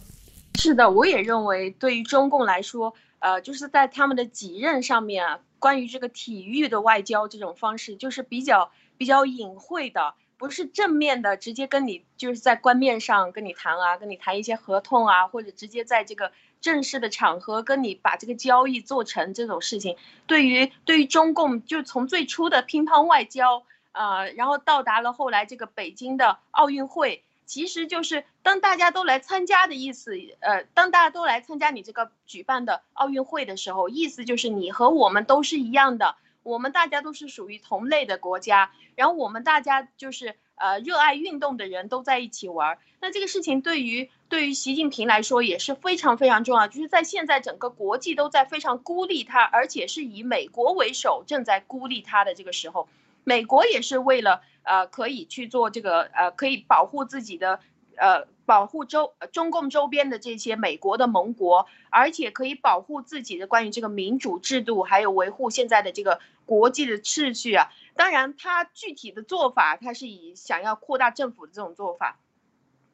[0.61, 19.95] 是的，我也认为，对于中共来说，呃，就是在他们的己任上面啊，关于这个体育的外交这种方式，就是比较比较隐晦的，不是正面的，直接跟你就是在官面上跟你谈啊，跟你谈一些合同啊，或者直接在这个正式的场合跟你把这个交易做成这种事情，
[20.27, 27.23] 对于对于中共，就从最初的乒乓外交，呃，然后到达了后来这个北京的奥运会。
[27.49, 42.77] 其实就是当大家都来参加的意思，呃，当大家都来参加你这个举办的奥运会的时候，意思就是你和我们都是一样的，我们大家都是属于同类的国家，然后我们大家就是呃热爱运动的人都在一起玩。
[43.01, 52.87] 那这个事情对于对于习近平来说也是非常非常重要，就是在现在整个国际都在非常孤立他，而且是以美国为首正在孤立他的这个时候。
[53.29, 57.59] 美国也是为了呃可以去做这个呃可以保护自己的
[57.95, 67.69] 呃保护周中共周边的这些美国的盟国，而且可以保护自己的关于这个民主制度，还有维护现在的这个国际的秩序啊。
[67.95, 72.17] 当然，他具体的做法，他是以想要扩大政府的这种做法。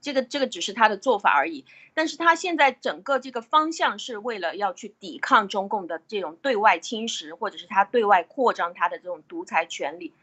[0.02, 1.66] 这个这个只是他的做法而已，
[1.96, 10.14] 但是他现在整个这个方向是为了要去抵抗中共的这种对外侵蚀，或者是他对外扩张他的这种独裁权利。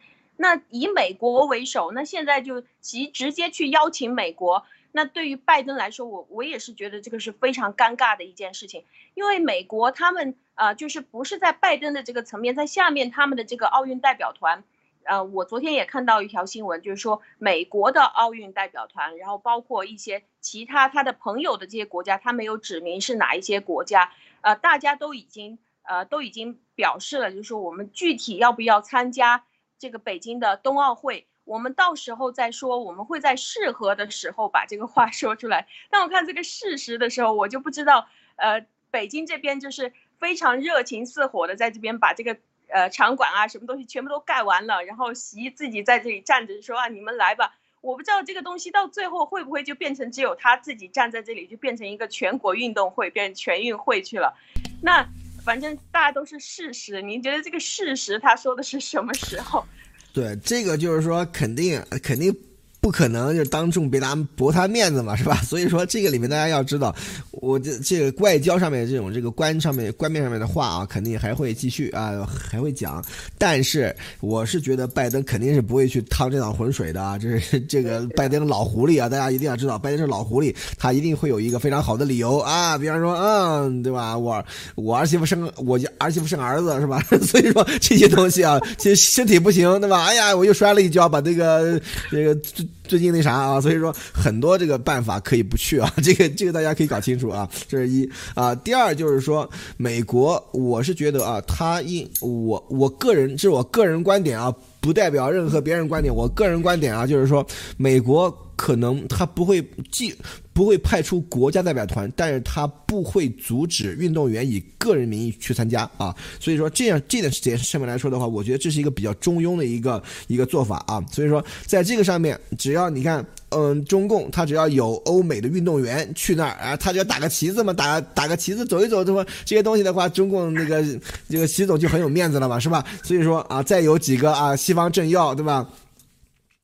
[0.43, 4.65] 那以美国为首，那现在就其直接去邀请美国。
[4.91, 8.85] 那对于拜登来说，我我也是觉得这个是非常尴尬的一件事情，
[9.15, 14.65] 因为美国他们呃就是不是在拜登的这个层面，在下面他们的这个奥运代表团。
[15.05, 29.45] 呃，我昨天也看到一条新闻，就是说美国的奥运代表团，然后包括一些其他他的朋友的这些国家，他没有指明是哪一些国家，呃，大家都已经呃都已经表示了，就是说我们具体要不要参加
[29.83, 35.67] 这个北京的冬奥会，我们到时候再说，我们会在适合的时候把这个话 说出来。
[35.91, 38.07] 当我看这个事实的时候，我就不知道，
[38.37, 42.37] 呃，北京这边就是非常热情似火的在这边把这个。
[42.69, 47.55] 呃，场馆啊，什么东西全部都盖完了，然后习自己在这里站着说啊，你们来吧。
[47.83, 54.39] 我不知道这个东西到最后会不会就变成只有他自己站在这里，就变成一个全国运动会，变成全运会去了。
[54.81, 55.07] 那
[55.45, 59.65] 反正大家都是事实，您觉得这个事实他说的是什么时候？
[60.13, 62.35] 对，这个就是说肯定肯定。
[62.83, 65.37] 不可能就当众别他驳他面子嘛，是吧？
[65.47, 66.93] 所以说这个里面大家要知道，
[67.31, 73.01] 我这这个外交上面这种这个官上面官面上面的话啊，肯定还会继续啊，还会讲。
[73.39, 84.19] 但是我是觉得拜登肯定是不会去趟这趟浑水的啊，这是这个 拜登老狐狸啊，大家一定要知道，拜登是老狐狸，他一定会有一个非常好的理由啊，比方说，嗯，对吧？
[84.19, 87.01] 我我儿媳妇生我儿媳妇生儿子是吧？
[87.23, 90.03] 所以说这些东西啊，其实身体不行对吧？
[90.07, 91.81] 哎呀，我又摔了一跤，把这个
[92.11, 92.37] 这个。
[92.85, 98.55] 最近那啥啊，所以说很多这个办法可以不去啊， 这个这个大家可以搞清楚啊，这是一啊。
[98.55, 106.15] 第二就是说，美国，我是觉得啊，他应我我个人这是我个人观点啊，不代表任何别人观点。
[106.15, 107.47] 我个人观点啊，就是说，
[107.77, 110.15] 美国可能他不会既
[110.53, 116.15] 不会派出国家代表团，但是他不会阻止运动员以个人名义去参加啊。
[116.39, 121.03] 所以说这样这段时间上面来说的话，我觉得这是一个比较中庸的一个一个做法啊。
[121.11, 130.85] 所以说在这个上面，只要你看，嗯，中共他只要有欧美的运动员去那儿啊，他只要打个旗子嘛，打打个旗子走一走，这么这些东西的话，中共那个
[131.29, 132.85] 这个习总就很有面子了嘛，是吧？
[133.03, 135.67] 所以说啊，再有几个啊西方政要，对吧？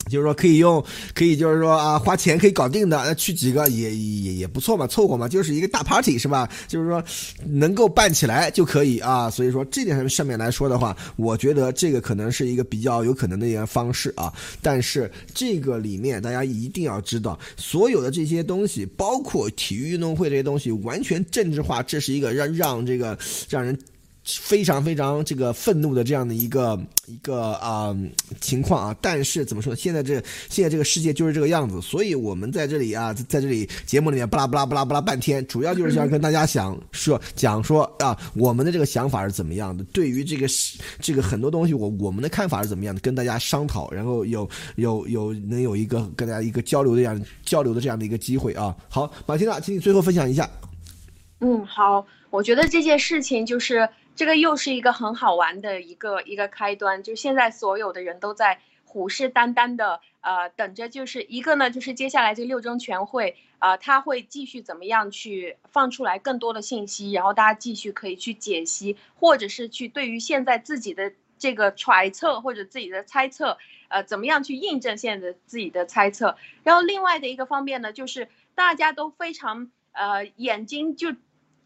[0.09, 0.83] 就是说可以用，
[1.15, 6.49] 可以就是说啊，花钱可以搞定的，那去几个也也也不错嘛，凑合嘛，就是一个大 party 是吧？
[6.67, 7.03] 就是说
[7.47, 9.29] 能够办起来就可以啊。
[9.31, 14.33] 所以说这点上面来说的话，我觉得这个可能是一个比较有可能的一个方式啊。
[14.63, 23.79] 但是这个里面大家一定要知道，所有的这些东西，包括体育运动会这些东西，完全政治化，这是一个让让这个让人。
[24.41, 27.97] 非常非常这个愤怒的这样的一个一个啊
[28.41, 29.77] 情况啊，但是怎么说呢？
[29.77, 39.83] 现在这现在这个世界就是这个样子，所以我们在这里啊，在这里节目里面巴拉巴拉巴拉巴拉半天，主要就是想跟大家想说讲说啊，我们的这个想法是怎么样的？
[39.93, 40.47] 对于这个
[41.01, 43.01] 这个很多东西，我我们的看法是怎么样的？
[43.01, 48.77] 跟大家商讨，然后有有有能有一个跟大家一个交流的样交流的这样的一个机会啊。
[48.89, 50.49] 好，马蒂娜，请你最后分享一下。
[51.41, 53.89] 嗯，好，我觉得这件事情就是。
[54.19, 73.57] 这个又是一个很好玩的一个一个开端，就现在所有的人都在虎视眈眈的呃等着，就是一个呢，就是接下来这六中全会啊，他会继续怎么样去放出来更多的信息，然后大家继续可以去解析，或者是去对于现在自己的这个揣测或者自己的猜测，
[73.87, 76.37] 呃，怎么样去印证现在的自己的猜测。
[76.65, 81.15] 然后另外的一个方面呢，就是大家都非常呃眼睛就。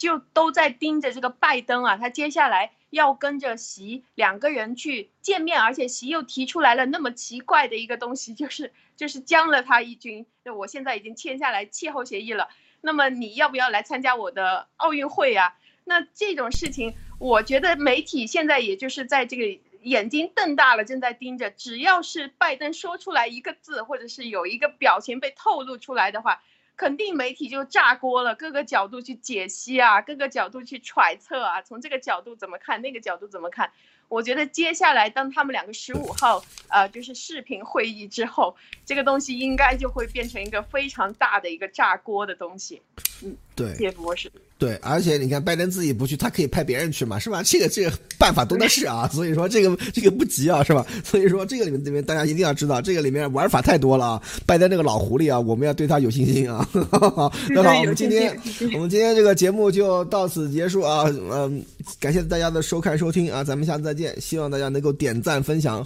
[0.03, 10.27] 就都在盯着这个拜登啊，他接下来要跟着习两个人去见面，而且习又提出来了那么奇怪的一个东西，就是 就是将了他一军。
[10.43, 12.49] 那我现在已经签下来气候协议了，
[12.81, 15.55] 那么你要不要来参加我的奥运会呀？
[15.85, 26.43] 那这种事情，我觉得媒体现在也就是在这个眼睛瞪大了，正在盯着，只要是拜登说出来一个字，或者是有一个表情被透露出来的话。
[26.77, 33.71] 肯定媒体就炸锅了，各个角度去解析啊，各个角度去揣测啊，从这个角度怎么看，那个角度怎么看？
[34.09, 42.83] 我觉得接下来当他们两个十五号呃就是视频会议之后，这个东西应该就会变成一个非常大的一个炸锅的东西。
[43.25, 43.77] 嗯，对。
[44.59, 47.43] 对，而且你看拜登自己不去，他可以派别人去嘛，是吧？
[47.43, 50.87] 这个这个办法多的是啊， 所以说这个这个不急啊，是吧？
[51.03, 54.23] 所以说这个里面里面大家一定要知道，这个里面玩法太多了啊。
[54.47, 56.65] 拜登这个老狐狸啊，我们要对他有信心啊。
[57.51, 58.39] 那好，我们今天
[58.75, 61.61] 我们今天这个节目就到此结束啊，嗯，
[61.99, 65.81] 感谢大家的收看收听啊，咱们下次再见，希望大家能够点赞分享。